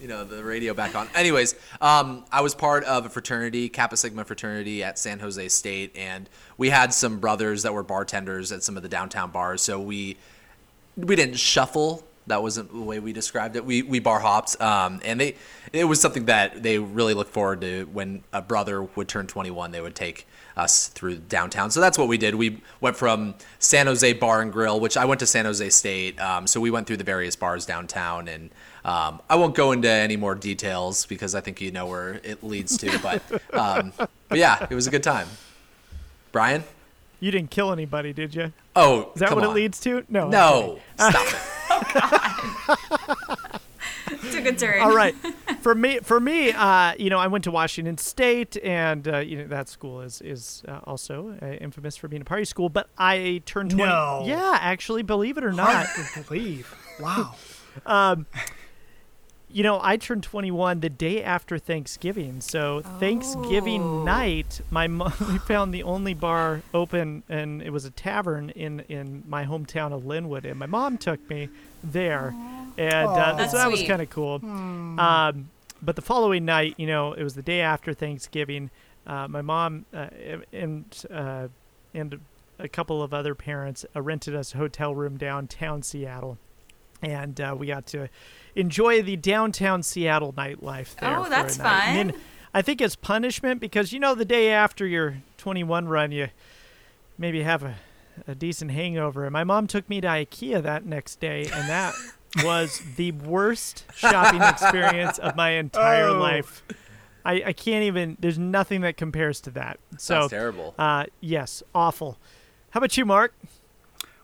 you 0.00 0.08
know 0.08 0.24
the 0.24 0.42
radio 0.42 0.74
back 0.74 0.94
on. 0.94 1.08
Anyways, 1.14 1.54
um, 1.80 2.24
I 2.30 2.40
was 2.40 2.54
part 2.54 2.84
of 2.84 3.06
a 3.06 3.08
fraternity, 3.08 3.68
Kappa 3.68 3.96
Sigma 3.96 4.24
fraternity 4.24 4.82
at 4.82 4.98
San 4.98 5.18
Jose 5.18 5.48
State, 5.48 5.96
and 5.96 6.28
we 6.56 6.70
had 6.70 6.94
some 6.94 7.18
brothers 7.18 7.62
that 7.62 7.74
were 7.74 7.82
bartenders 7.82 8.52
at 8.52 8.62
some 8.62 8.76
of 8.76 8.82
the 8.82 8.88
downtown 8.88 9.30
bars. 9.30 9.62
So 9.62 9.80
we 9.80 10.16
we 10.96 11.16
didn't 11.16 11.38
shuffle. 11.38 12.04
That 12.26 12.42
wasn't 12.42 12.70
the 12.70 12.80
way 12.80 12.98
we 12.98 13.12
described 13.12 13.56
it. 13.56 13.64
We 13.64 13.82
we 13.82 13.98
bar 13.98 14.20
hopped, 14.20 14.60
um, 14.60 15.00
and 15.04 15.20
they 15.20 15.36
it 15.72 15.84
was 15.84 16.00
something 16.00 16.26
that 16.26 16.62
they 16.62 16.78
really 16.78 17.14
look 17.14 17.28
forward 17.28 17.60
to 17.62 17.84
when 17.92 18.22
a 18.32 18.42
brother 18.42 18.82
would 18.82 19.08
turn 19.08 19.26
21. 19.26 19.70
They 19.72 19.80
would 19.80 19.94
take 19.94 20.26
us 20.56 20.88
through 20.88 21.16
downtown. 21.16 21.70
So 21.70 21.80
that's 21.80 21.96
what 21.96 22.08
we 22.08 22.18
did. 22.18 22.34
We 22.34 22.60
went 22.80 22.96
from 22.96 23.34
San 23.60 23.86
Jose 23.86 24.12
Bar 24.14 24.42
and 24.42 24.52
Grill, 24.52 24.80
which 24.80 24.96
I 24.96 25.04
went 25.04 25.20
to 25.20 25.26
San 25.26 25.44
Jose 25.44 25.70
State. 25.70 26.20
Um, 26.20 26.46
so 26.46 26.60
we 26.60 26.70
went 26.70 26.86
through 26.86 26.96
the 26.96 27.04
various 27.04 27.36
bars 27.36 27.64
downtown, 27.64 28.28
and 28.28 28.50
um, 28.84 29.20
I 29.28 29.36
won't 29.36 29.54
go 29.54 29.72
into 29.72 29.88
any 29.88 30.16
more 30.16 30.34
details 30.34 31.06
because 31.06 31.34
I 31.34 31.40
think 31.40 31.60
you 31.60 31.70
know 31.70 31.86
where 31.86 32.20
it 32.24 32.42
leads 32.42 32.76
to. 32.78 32.98
But 33.00 33.22
um, 33.52 33.92
but 34.28 34.38
yeah, 34.38 34.66
it 34.68 34.74
was 34.74 34.86
a 34.86 34.90
good 34.90 35.02
time. 35.02 35.28
Brian. 36.32 36.64
You 37.20 37.32
didn't 37.32 37.50
kill 37.50 37.72
anybody, 37.72 38.12
did 38.12 38.34
you? 38.34 38.52
Oh, 38.76 39.10
Is 39.14 39.20
that 39.20 39.30
come 39.30 39.36
what 39.36 39.44
on. 39.44 39.50
it 39.50 39.54
leads 39.54 39.80
to? 39.80 40.04
No. 40.08 40.28
No, 40.28 40.78
stop 40.96 41.26
it. 41.34 41.36
Took 44.32 44.46
a 44.46 44.52
turn. 44.52 44.80
All 44.80 44.94
right. 44.94 45.14
For 45.60 45.74
me, 45.74 45.98
for 45.98 46.20
me, 46.20 46.52
uh, 46.52 46.94
you 46.98 47.10
know, 47.10 47.18
I 47.18 47.26
went 47.26 47.44
to 47.44 47.50
Washington 47.50 47.98
State, 47.98 48.56
and 48.62 49.06
uh, 49.08 49.18
you 49.18 49.38
know 49.38 49.46
that 49.48 49.68
school 49.68 50.00
is 50.00 50.20
is 50.20 50.62
uh, 50.68 50.80
also 50.84 51.36
uh, 51.42 51.46
infamous 51.46 51.96
for 51.96 52.08
being 52.08 52.22
a 52.22 52.24
party 52.24 52.44
school. 52.44 52.68
But 52.68 52.88
I 52.96 53.42
turned 53.44 53.72
twenty. 53.72 53.90
No. 53.90 54.22
Yeah, 54.24 54.56
actually, 54.60 55.02
believe 55.02 55.38
it 55.38 55.44
or 55.44 55.52
not, 55.52 55.86
Hard 55.86 56.26
believe. 56.26 56.74
Wow. 57.00 57.34
You 59.50 59.62
know, 59.62 59.80
I 59.82 59.96
turned 59.96 60.22
21 60.22 60.80
the 60.80 60.90
day 60.90 61.22
after 61.22 61.58
Thanksgiving. 61.58 62.40
So 62.42 62.82
Thanksgiving 62.82 63.82
Oh. 64.00 64.04
night, 64.04 64.60
my 64.70 64.86
mom 64.86 65.12
we 65.28 65.38
found 65.38 65.72
the 65.72 65.82
only 65.82 66.12
bar 66.14 66.62
open, 66.74 67.22
and 67.28 67.62
it 67.62 67.70
was 67.70 67.84
a 67.86 67.90
tavern 67.90 68.50
in 68.50 68.80
in 68.80 69.24
my 69.26 69.44
hometown 69.46 69.92
of 69.92 70.02
Lynnwood, 70.02 70.44
and 70.44 70.58
my 70.58 70.66
mom 70.66 70.98
took 70.98 71.20
me 71.30 71.48
there, 71.82 72.34
and 72.76 73.08
uh, 73.08 73.46
so 73.48 73.56
that 73.56 73.70
was 73.70 73.82
kind 73.88 74.02
of 74.02 74.10
cool. 74.10 74.42
Um, 74.98 75.50
but 75.80 75.96
the 75.96 76.02
following 76.02 76.44
night, 76.44 76.74
you 76.76 76.86
know, 76.86 77.12
it 77.14 77.22
was 77.22 77.34
the 77.34 77.42
day 77.42 77.60
after 77.60 77.94
Thanksgiving. 77.94 78.70
uh, 79.06 79.28
my 79.28 79.40
mom 79.42 79.86
uh, 79.94 80.08
and 80.52 80.84
uh, 81.10 81.48
and 81.94 82.20
a 82.58 82.68
couple 82.68 83.02
of 83.02 83.14
other 83.14 83.34
parents 83.34 83.86
uh, 83.96 84.02
rented 84.02 84.34
us 84.36 84.54
a 84.54 84.58
hotel 84.58 84.94
room 84.94 85.16
downtown 85.16 85.82
Seattle, 85.82 86.36
and 87.00 87.40
uh, 87.40 87.54
we 87.58 87.68
got 87.68 87.86
to 87.86 88.08
enjoy 88.58 89.00
the 89.02 89.16
downtown 89.16 89.82
Seattle 89.82 90.32
nightlife 90.34 90.94
there. 90.96 91.16
Oh, 91.18 91.24
for 91.24 91.30
that's 91.30 91.58
a 91.58 91.62
night. 91.62 91.84
And 91.86 91.96
then 91.96 92.10
fun. 92.12 92.22
I 92.54 92.62
think 92.62 92.80
it's 92.80 92.96
punishment 92.96 93.60
because 93.60 93.92
you 93.92 94.00
know 94.00 94.14
the 94.14 94.24
day 94.24 94.50
after 94.50 94.86
your 94.86 95.18
21 95.38 95.86
run, 95.88 96.12
you 96.12 96.28
maybe 97.16 97.42
have 97.42 97.62
a, 97.62 97.76
a 98.26 98.34
decent 98.34 98.70
hangover. 98.72 99.24
And 99.24 99.32
my 99.32 99.44
mom 99.44 99.66
took 99.66 99.88
me 99.88 100.00
to 100.00 100.08
IKEA 100.08 100.62
that 100.62 100.84
next 100.84 101.20
day, 101.20 101.42
and 101.42 101.68
that 101.68 101.94
was 102.44 102.82
the 102.96 103.12
worst 103.12 103.84
shopping 103.94 104.42
experience 104.42 105.18
of 105.18 105.36
my 105.36 105.50
entire 105.50 106.08
Oh. 106.08 106.18
life. 106.18 106.62
I, 107.24 107.42
I 107.46 107.52
can't 107.52 107.84
even. 107.84 108.16
There's 108.18 108.38
nothing 108.38 108.80
that 108.82 108.96
compares 108.96 109.40
to 109.42 109.50
that. 109.50 109.78
So 109.98 110.20
Sounds 110.20 110.30
terrible. 110.30 110.74
Uh, 110.78 111.04
yes, 111.20 111.62
awful. 111.74 112.18
How 112.70 112.78
about 112.78 112.96
you, 112.96 113.04
Mark? 113.04 113.34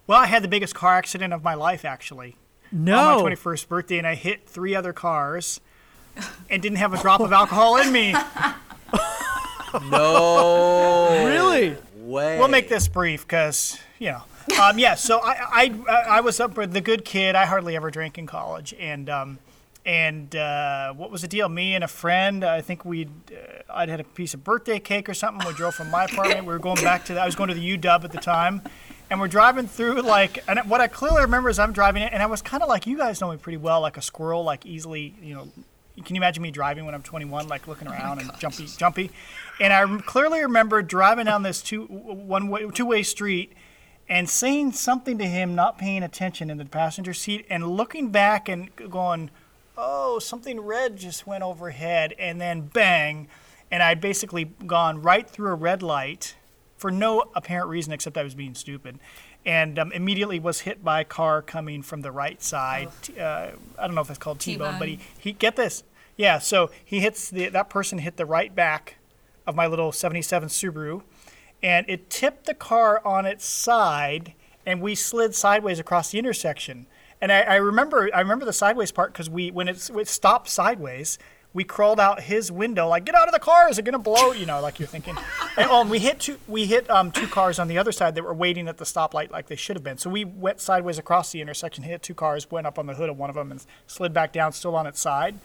Well, 0.07 0.18
I 0.18 0.27
had 0.27 0.42
the 0.42 0.49
biggest 0.49 0.75
car 0.75 0.94
accident 0.97 1.33
of 1.33 1.42
my 1.42 1.55
life, 1.55 1.85
actually. 1.85 2.37
No. 2.75 3.19
On 3.19 3.25
my 3.25 3.31
21st 3.31 3.69
birthday, 3.69 3.99
and 3.99 4.07
I 4.07 4.17
hit 4.17 4.49
three 4.49 4.75
other 4.75 4.93
cars 4.93 5.61
and 6.51 6.61
didn't 6.61 6.79
have 6.79 6.93
a 6.93 7.01
drop 7.01 7.21
of 7.21 7.33
alcohol 7.33 7.77
in 7.77 7.91
me. 7.93 8.15
No 9.91 11.25
really? 11.27 11.77
way. 11.97 12.39
We'll 12.39 12.49
make 12.49 12.69
this 12.69 12.87
brief 12.87 13.23
because, 13.27 13.79
you 13.99 14.13
know. 14.13 14.23
Um, 14.63 14.79
yeah, 14.79 14.95
so 14.95 15.21
I, 15.21 15.75
I, 15.89 15.93
I 16.19 16.21
was 16.21 16.39
up 16.39 16.57
with 16.57 16.73
the 16.73 16.81
good 16.81 17.05
kid. 17.05 17.35
I 17.35 17.47
hardly 17.47 17.75
ever 17.77 17.91
drank 17.91 18.19
in 18.19 18.27
college. 18.27 18.75
And, 18.79 19.09
um, 19.09 19.39
and 19.85 20.37
uh, 20.37 20.93
what 20.93 21.11
was 21.11 21.23
the 21.23 21.29
deal? 21.29 21.49
Me 21.49 21.75
and 21.75 21.83
a 21.83 21.89
friend, 21.89 22.45
I 22.45 22.61
think 22.61 22.85
we'd, 22.85 23.11
uh, 23.33 23.63
I'd 23.73 23.89
had 23.89 24.01
a 24.01 24.05
piece 24.05 24.35
of 24.35 24.45
birthday 24.45 24.79
cake 24.79 25.09
or 25.09 25.15
something. 25.15 25.47
We 25.47 25.55
drove 25.55 25.75
from 25.75 25.91
my 25.91 26.05
apartment. 26.05 26.41
We 26.43 26.53
were 26.53 26.59
going 26.59 26.83
back 26.83 27.05
to, 27.07 27.15
the, 27.15 27.21
I 27.21 27.27
was 27.27 27.35
going 27.35 27.49
to 27.49 27.55
the 27.55 27.77
UW 27.77 28.05
at 28.05 28.13
the 28.13 28.19
time. 28.19 28.63
And 29.11 29.21
we're 29.21 29.29
driving 29.29 29.67
through, 29.69 30.03
like, 30.03 30.43
and 30.49 30.59
what 30.69 30.81
I 30.81 30.88
clearly 30.88 31.23
remember 31.23 31.49
is 31.49 31.59
I'm 31.59 31.73
driving 31.73 32.03
it, 32.03 32.12
and 32.12 32.23
I 32.23 32.27
was 32.27 32.43
kind 32.43 32.62
of 32.62 32.69
like, 32.69 32.87
you 32.87 32.97
guys 32.97 33.21
know 33.21 33.31
me 33.31 33.37
pretty 33.37 33.59
well, 33.59 33.81
like 33.81 33.97
a 33.97 34.03
squirrel, 34.03 34.43
like 34.43 34.64
easily, 34.64 35.14
you 35.23 35.35
know, 35.35 35.49
can 36.03 36.17
you 36.17 36.21
imagine 36.21 36.43
me 36.43 36.51
driving 36.51 36.85
when 36.85 36.95
I'm 36.95 37.03
21, 37.03 37.47
like 37.47 37.69
looking 37.69 37.87
oh 37.87 37.93
around 37.93 38.21
and 38.21 38.31
jumpy, 38.38 38.67
jumpy? 38.67 39.11
And 39.61 39.73
I 39.73 39.87
clearly 39.99 40.40
remember 40.40 40.83
driving 40.83 41.27
down 41.27 41.43
this 41.43 41.62
two, 41.62 41.85
one 41.85 42.49
way, 42.49 42.69
two-way 42.71 43.03
street 43.03 43.53
and 44.09 44.29
saying 44.29 44.73
something 44.73 45.19
to 45.19 45.27
him, 45.27 45.55
not 45.55 45.79
paying 45.79 46.03
attention 46.03 46.51
in 46.51 46.59
the 46.59 46.64
passenger 46.64 47.14
seat, 47.14 47.47
and 47.49 47.67
looking 47.67 48.11
back 48.11 48.49
and 48.49 48.75
going, 48.90 49.31
"Oh, 49.79 50.19
something 50.19 50.61
red 50.61 50.97
just 50.97 51.27
went 51.27 51.43
overhead," 51.43 52.14
and 52.19 52.40
then 52.40 52.62
bang, 52.62 53.29
and 53.71 53.83
I'd 53.83 54.01
basically 54.01 54.45
gone 54.67 55.01
right 55.01 55.29
through 55.29 55.51
a 55.51 55.55
red 55.55 55.83
light 55.83 56.35
for 56.77 56.91
no 56.91 57.25
apparent 57.35 57.69
reason 57.69 57.93
except 57.93 58.17
I 58.19 58.23
was 58.23 58.35
being 58.35 58.55
stupid. 58.55 58.99
And 59.47 59.79
um, 59.79 59.93
immediately 59.93 60.39
was 60.41 60.61
hit 60.61 60.83
by 60.83 61.01
a 61.03 61.05
car 61.05 61.43
coming 61.43 61.83
from 61.83 62.01
the 62.01 62.11
right 62.11 62.43
side. 62.43 62.89
T- 63.03 63.19
Uh, 63.21 63.51
I 63.79 63.87
don't 63.87 63.95
know 63.95 64.01
if 64.01 64.09
it's 64.11 64.19
called 64.19 64.41
T-bone, 64.41 64.79
but 64.79 64.89
he, 64.89 64.97
T-bone. 64.97 65.09
he 65.19 65.33
get 65.33 65.57
this, 65.57 65.83
yeah. 66.17 66.39
So 66.39 66.71
he 66.85 67.01
hits 67.01 67.29
the 67.29 67.49
that 67.51 67.69
person 67.69 67.99
hit 67.99 68.17
the 68.17 68.25
right 68.27 68.55
back 68.55 68.97
of 69.47 69.55
my 69.55 69.67
little 69.67 69.93
'77 69.93 70.49
Subaru, 70.49 71.03
and 71.63 71.85
it 71.89 72.09
tipped 72.09 72.47
the 72.47 72.55
car 72.55 73.03
on 73.05 73.27
its 73.27 73.45
side, 73.45 74.33
and 74.65 74.81
we 74.81 74.95
slid 74.95 75.35
sideways 75.35 75.79
across 75.79 76.11
the 76.11 76.19
intersection. 76.19 76.87
And 77.21 77.31
I, 77.31 77.41
I 77.43 77.55
remember, 77.57 78.11
I 78.15 78.21
remember 78.21 78.45
the 78.47 78.53
sideways 78.53 78.93
part 78.93 79.13
because 79.13 79.29
we, 79.31 79.51
when 79.51 79.69
it's, 79.69 79.89
it 79.91 80.09
stopped 80.09 80.49
sideways, 80.49 81.19
we 81.55 81.64
crawled 81.64 82.01
out 82.01 82.21
his 82.21 82.53
window 82.53 82.88
like, 82.88 83.05
"Get 83.05 83.14
out 83.14 83.29
of 83.29 83.33
the 83.33 83.40
car! 83.40 83.71
Is 83.71 83.79
it 83.79 83.85
gonna 83.85 83.99
blow?" 83.99 84.33
You 84.33 84.45
know, 84.45 84.61
like 84.61 84.79
you're 84.79 84.88
thinking. 84.88 85.17
and, 85.57 85.71
and 85.71 85.88
we 85.88 86.01
hit 86.01 86.21
two, 86.21 86.38
we 86.47 86.67
hit 86.67 86.90
um, 86.90 87.11
two 87.12 87.29
cars 87.29 87.59
on 87.59 87.69
the 87.69 87.79
other 87.79 87.93
side 87.93 88.17
that 88.17 88.25
were 88.25 88.35
waiting 88.35 88.69
at 88.69 88.77
the 88.77 88.85
stoplight 88.85 89.31
like 89.31 89.47
they 89.47 89.57
should 89.57 89.77
have 89.77 89.85
been. 89.85 89.97
So 89.97 90.11
we 90.11 90.25
went 90.25 90.61
sideways 90.61 90.99
across 90.99 91.33
the 91.33 91.40
intersection, 91.40 91.85
hit 91.85 92.03
two 92.03 92.14
cars, 92.14 92.51
went 92.51 92.67
up 92.67 92.79
on 92.79 92.87
the 92.87 92.95
hood 92.95 93.09
of 93.09 93.17
one 93.17 93.31
of 93.31 93.37
them, 93.37 93.51
and 93.51 93.64
slid 93.87 94.12
back 94.12 94.33
down, 94.33 94.53
still 94.53 94.77
on 94.77 94.87
its 94.87 95.01
side. 95.01 95.38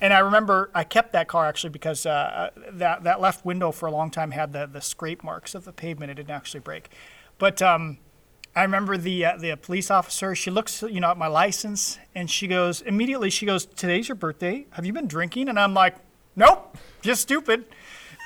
And 0.00 0.12
I 0.12 0.18
remember 0.18 0.70
I 0.74 0.82
kept 0.82 1.12
that 1.12 1.28
car 1.28 1.46
actually 1.46 1.70
because 1.70 2.06
uh, 2.06 2.50
that 2.72 3.04
that 3.04 3.20
left 3.20 3.44
window 3.44 3.70
for 3.70 3.86
a 3.86 3.92
long 3.92 4.10
time 4.10 4.30
had 4.30 4.52
the 4.52 4.66
the 4.66 4.80
scrape 4.80 5.22
marks 5.22 5.54
of 5.54 5.64
the 5.64 5.72
pavement. 5.72 6.10
It 6.10 6.14
didn't 6.14 6.30
actually 6.30 6.60
break, 6.60 6.88
but 7.38 7.60
um, 7.62 7.98
I 8.54 8.62
remember 8.62 8.96
the 8.96 9.24
uh, 9.24 9.36
the 9.38 9.56
police 9.56 9.90
officer. 9.90 10.34
She 10.34 10.50
looks 10.50 10.82
you 10.82 11.00
know 11.00 11.10
at 11.10 11.18
my 11.18 11.26
license 11.26 11.98
and 12.14 12.30
she 12.30 12.46
goes 12.46 12.82
immediately. 12.82 13.30
She 13.30 13.46
goes, 13.46 13.64
"Today's 13.64 14.08
your 14.08 14.16
birthday. 14.16 14.66
Have 14.70 14.84
you 14.84 14.92
been 14.92 15.06
drinking?" 15.08 15.48
And 15.48 15.58
I'm 15.58 15.74
like, 15.74 15.96
"Nope, 16.36 16.76
just 17.00 17.22
stupid." 17.22 17.64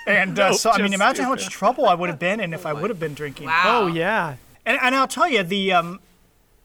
And 0.06 0.38
uh, 0.38 0.50
Nope, 0.50 0.58
so 0.58 0.70
I 0.70 0.78
mean, 0.78 0.86
just 0.86 0.94
imagine 0.94 1.24
how 1.24 1.30
much 1.30 1.48
trouble 1.48 1.86
I 1.86 1.94
would 1.94 2.08
have 2.08 2.18
been 2.18 2.40
in 2.40 2.52
if 2.54 2.66
I 2.66 2.72
would 2.72 2.90
have 2.90 3.00
been 3.00 3.14
drinking. 3.14 3.46
Wow. 3.46 3.82
Oh 3.82 3.86
yeah. 3.86 4.36
And, 4.64 4.78
and 4.82 4.94
I'll 4.96 5.06
tell 5.06 5.28
you, 5.28 5.44
the 5.44 5.72
um, 5.72 6.00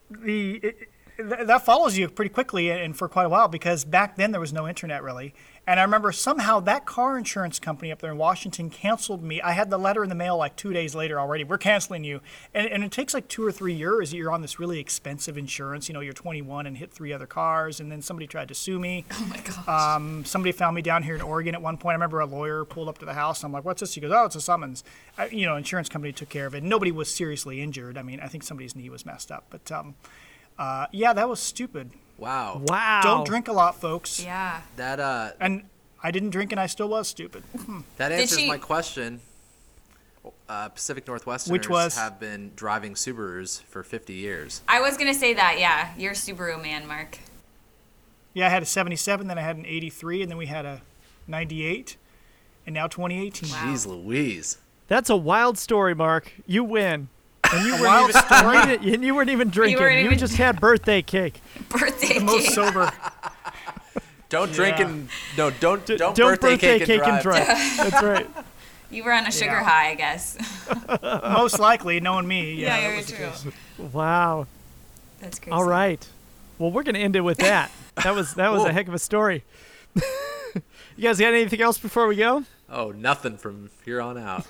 the 0.10 0.56
it, 0.56 0.90
that 1.18 1.64
follows 1.64 1.98
you 1.98 2.10
pretty 2.10 2.30
quickly 2.30 2.72
and 2.72 2.98
for 2.98 3.08
quite 3.08 3.26
a 3.26 3.30
while 3.30 3.48
because 3.48 3.86
back 3.86 4.16
then 4.16 4.32
there 4.32 4.42
was 4.42 4.54
no 4.54 4.68
internet 4.68 5.04
really. 5.04 5.34
And 5.68 5.80
I 5.80 5.84
remember 5.84 6.12
somehow 6.12 6.60
that 6.62 6.86
car 6.86 7.18
insurance 7.18 7.60
company 7.60 7.92
up 7.92 8.00
there 8.00 8.12
in 8.12 8.18
Washington 8.18 8.72
canceled 8.72 9.24
me. 9.24 9.42
I 9.42 9.52
had 9.52 9.70
the 9.70 9.78
letter 9.78 10.04
in 10.04 10.10
the 10.10 10.16
mail 10.16 10.36
like 10.36 10.56
two 10.56 10.74
days 10.74 10.96
later 10.96 11.20
already. 11.20 11.44
We're 11.44 11.60
canceling 11.60 12.04
you, 12.04 12.20
and, 12.54 12.68
and 12.68 12.84
it 12.84 12.92
takes 12.92 13.14
like 13.14 13.28
two 13.28 13.46
or 13.46 13.52
three 13.52 13.74
years. 13.74 14.12
You're 14.12 14.32
on 14.32 14.42
this 14.42 14.60
really 14.60 14.80
expensive 14.80 15.38
insurance. 15.38 15.88
You 15.88 15.94
know, 15.94 16.00
you're 16.00 16.14
21 16.14 16.66
and 16.66 16.78
hit 16.78 16.92
three 16.92 17.14
other 17.14 17.28
cars, 17.28 17.80
and 17.80 17.92
then 17.92 18.02
somebody 18.02 18.26
tried 18.26 18.48
to 18.48 18.56
sue 18.56 18.80
me. 18.80 19.06
Oh 19.12 19.28
my 19.30 19.40
gosh. 19.40 19.68
Um, 19.68 20.26
somebody 20.26 20.52
found 20.52 20.76
me 20.76 20.82
down 20.82 21.04
here 21.04 21.14
in 21.14 21.22
Oregon 21.22 21.54
at 21.54 21.62
one 21.62 21.78
point. 21.78 21.92
I 21.92 21.96
remember 21.96 22.22
a 22.22 22.26
lawyer 22.26 22.66
pulled 22.66 22.90
up 22.90 22.98
to 22.98 23.06
the 23.06 23.14
house. 23.14 23.42
And 23.42 23.50
I'm 23.50 23.54
like, 23.54 23.64
"What's 23.64 23.82
this?" 23.82 23.94
He 23.94 24.02
goes, 24.02 24.12
"Oh, 24.12 24.26
it's 24.26 24.36
a 24.36 24.42
summons." 24.42 24.84
I, 25.18 25.28
you 25.28 25.46
know, 25.46 25.56
insurance 25.56 25.90
company 25.90 26.12
took 26.12 26.30
care 26.30 26.48
of 26.48 26.56
it. 26.56 26.64
Nobody 26.64 26.92
was 26.92 27.14
seriously 27.14 27.62
injured. 27.62 27.98
I 27.98 28.02
mean, 28.02 28.20
I 28.20 28.28
think 28.28 28.44
somebody's 28.44 28.76
knee 28.76 28.90
was 28.90 29.06
messed 29.06 29.32
up, 29.32 29.46
but 29.52 29.72
um, 29.72 29.94
uh, 30.58 30.88
yeah, 30.92 31.14
that 31.14 31.30
was 31.30 31.40
stupid. 31.40 31.92
Wow. 32.22 32.62
Wow. 32.66 33.02
Don't 33.04 33.26
drink 33.26 33.48
a 33.48 33.52
lot, 33.52 33.82
folks. 33.82 34.24
yeah. 34.24 34.62
That 34.76 35.00
uh, 35.00 35.32
And 35.40 35.64
I 36.04 36.12
didn't 36.12 36.30
drink, 36.30 36.52
and 36.52 36.62
I 36.62 36.68
still 36.68 36.88
was 36.88 37.08
stupid. 37.08 37.44
that 37.98 38.12
answers 38.12 38.38
she- 38.40 38.48
my 38.48 38.60
question. 38.60 39.20
Uh, 40.48 40.70
Pacific 40.70 41.06
Northwesterners 41.06 41.50
Which 41.52 41.68
was? 41.70 41.96
have 41.96 42.20
been 42.20 42.52
driving 42.56 42.94
Subarus 42.94 43.64
for 43.64 43.82
50 43.82 44.14
years. 44.14 44.62
I 44.68 44.80
was 44.80 44.96
gonna 44.98 45.16
say 45.16 45.34
that. 45.34 45.60
Yeah, 45.60 45.94
you're 45.98 46.12
a 46.12 46.16
Subaru 46.16 46.62
man, 46.62 46.88
Mark. 46.88 47.18
Yeah, 48.34 48.46
I 48.46 48.50
had 48.50 48.62
a 48.62 48.66
77, 48.68 49.28
then 49.28 49.38
I 49.38 49.42
had 49.42 49.56
an 49.58 49.66
83, 49.66 50.22
and 50.22 50.30
then 50.30 50.38
we 50.38 50.46
had 50.46 50.66
a 50.66 50.82
98, 51.28 51.98
and 52.68 52.74
now 52.76 52.86
2018. 52.88 53.50
Jeez 53.50 53.88
Louise. 53.88 54.60
That's 54.88 55.10
a 55.10 55.16
wild 55.16 55.58
story, 55.58 55.96
Mark. 55.96 56.32
You 56.46 56.64
win. 56.64 57.08
And 57.54 57.66
you 57.66 57.74
weren't 57.82 58.10
even, 58.10 58.22
story? 58.24 58.58
you 58.58 58.66
didn't- 58.66 58.94
and 58.96 59.04
you 59.06 59.16
weren't 59.16 59.30
even 59.30 59.50
drinking. 59.50 59.78
You, 59.78 59.84
weren't 59.84 60.06
even- 60.06 60.18
just 60.18 60.36
had 60.36 60.60
birthday 60.62 61.02
cake. 61.02 61.42
Birthday 61.70 62.08
cake. 62.08 62.20
The 62.20 62.24
most 62.26 62.54
sober. 62.54 62.92
Don't 64.30 64.52
drink 64.54 64.80
Yeah. 64.80 64.88
and 64.88 65.10
no, 65.38 65.50
don't 65.52 65.86
D- 65.86 65.98
don't, 65.98 66.16
birthday, 66.18 66.58
cake, 66.58 66.88
and 66.90 67.22
drive. 67.22 67.46
That's 67.78 68.02
right. 68.02 68.28
You 68.90 69.04
were 69.04 69.12
on 69.12 69.26
a 69.28 69.32
sugar 69.32 69.52
Yeah. 69.52 69.64
high, 69.64 69.90
I 69.90 69.96
guess. 69.96 70.38
most 71.24 71.60
likely, 71.60 72.00
knowing 72.00 72.28
me. 72.28 72.54
Yeah, 72.56 72.78
Yeah, 72.78 72.82
that 72.82 72.88
you're 72.88 73.28
was 73.30 73.44
the 73.44 73.52
true. 73.52 73.88
Wow. 73.92 74.48
That's 75.20 75.38
crazy. 75.40 75.52
All 75.52 75.66
right. 75.66 76.06
Well, 76.60 76.72
we're 76.72 76.84
gonna 76.84 77.00
end 77.00 77.16
it 77.18 77.22
with 77.22 77.40
that. 77.40 77.72
That 78.04 78.16
was 78.16 78.34
that 78.36 78.52
was 78.52 78.64
a 78.64 78.72
heck 78.72 78.88
of 78.88 78.94
a 78.94 79.00
story. 79.00 79.44
you 79.96 80.02
guys 81.02 81.20
got 81.20 81.34
anything 81.34 81.62
else 81.62 81.78
before 81.78 82.08
we 82.08 82.16
go? 82.16 82.44
Oh, 82.70 82.92
nothing 82.92 83.36
from 83.38 83.70
here 83.84 84.02
on 84.02 84.18
out. 84.18 84.46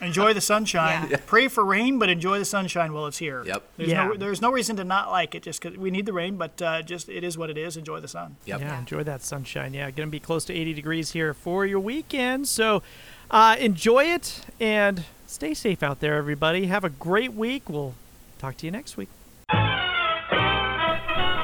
Enjoy 0.00 0.32
the 0.32 0.40
sunshine. 0.40 1.08
Yeah. 1.10 1.16
Pray 1.26 1.48
for 1.48 1.64
rain, 1.64 1.98
but 1.98 2.08
enjoy 2.08 2.38
the 2.38 2.44
sunshine 2.44 2.92
while 2.92 3.06
it's 3.06 3.18
here. 3.18 3.42
Yep. 3.44 3.62
There's 3.76 3.90
Yeah. 3.90 4.06
no 4.08 4.14
there's 4.16 4.40
no 4.42 4.50
reason 4.50 4.76
to 4.76 4.84
not 4.84 5.10
like 5.10 5.34
it 5.34 5.42
just 5.42 5.60
because 5.62 5.78
we 5.78 5.90
need 5.90 6.06
the 6.06 6.12
rain, 6.12 6.36
but 6.36 6.60
uh, 6.62 6.82
just 6.82 7.08
it 7.08 7.22
is 7.24 7.36
what 7.38 7.50
it 7.50 7.56
is. 7.58 7.76
Enjoy 7.76 8.00
the 8.00 8.08
sun. 8.08 8.36
Yep. 8.44 8.60
Yeah, 8.60 8.78
enjoy 8.78 9.02
that 9.04 9.22
sunshine. 9.22 9.74
Yeah, 9.74 9.90
going 9.90 10.08
to 10.08 10.10
be 10.10 10.20
close 10.20 10.44
to 10.46 10.54
80 10.54 10.74
degrees 10.74 11.10
here 11.12 11.34
for 11.34 11.64
your 11.66 11.80
weekend. 11.80 12.48
So 12.48 12.82
uh, 13.30 13.56
enjoy 13.58 14.04
it 14.04 14.40
and 14.60 15.04
stay 15.26 15.54
safe 15.54 15.82
out 15.82 16.00
there, 16.00 16.14
everybody. 16.14 16.66
Have 16.66 16.84
a 16.84 16.90
great 16.90 17.32
week. 17.34 17.68
We'll 17.68 17.94
talk 18.38 18.56
to 18.58 18.66
you 18.66 18.72
next 18.72 18.96
week. 18.96 19.08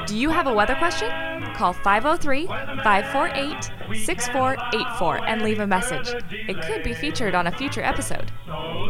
Do 0.06 0.16
you 0.16 0.30
have 0.30 0.46
a 0.46 0.52
weather 0.52 0.74
question? 0.74 1.10
Call 1.54 1.72
503 1.72 2.46
548 2.46 4.04
6484 4.04 5.26
and 5.26 5.42
leave 5.42 5.60
a 5.60 5.66
message. 5.66 6.08
It 6.30 6.60
could 6.62 6.82
be 6.82 6.94
featured 6.94 7.34
on 7.34 7.46
a 7.46 7.52
future 7.52 7.82
episode. 7.82 8.32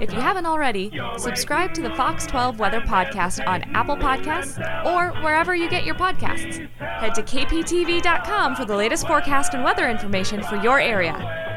If 0.01 0.13
you 0.13 0.21
haven't 0.21 0.47
already, 0.47 0.93
subscribe 1.19 1.75
to 1.75 1.83
the 1.83 1.91
Fox 1.91 2.27
12 2.27 2.59
Weather 2.59 2.81
Podcast 2.81 3.47
on 3.47 3.63
Apple 3.75 3.97
Podcasts 3.97 4.59
or 4.85 5.11
wherever 5.23 5.55
you 5.55 5.69
get 5.69 5.85
your 5.85 5.95
podcasts. 5.95 6.67
Head 6.79 7.15
to 7.15 7.23
kptv.com 7.23 8.57
for 8.57 8.65
the 8.65 8.77
latest 8.77 9.07
forecast 9.07 9.55
and 9.55 9.65
weather 9.65 9.89
information 9.89 10.43
for 10.43 10.57
your 10.57 10.81
area. 10.81 11.52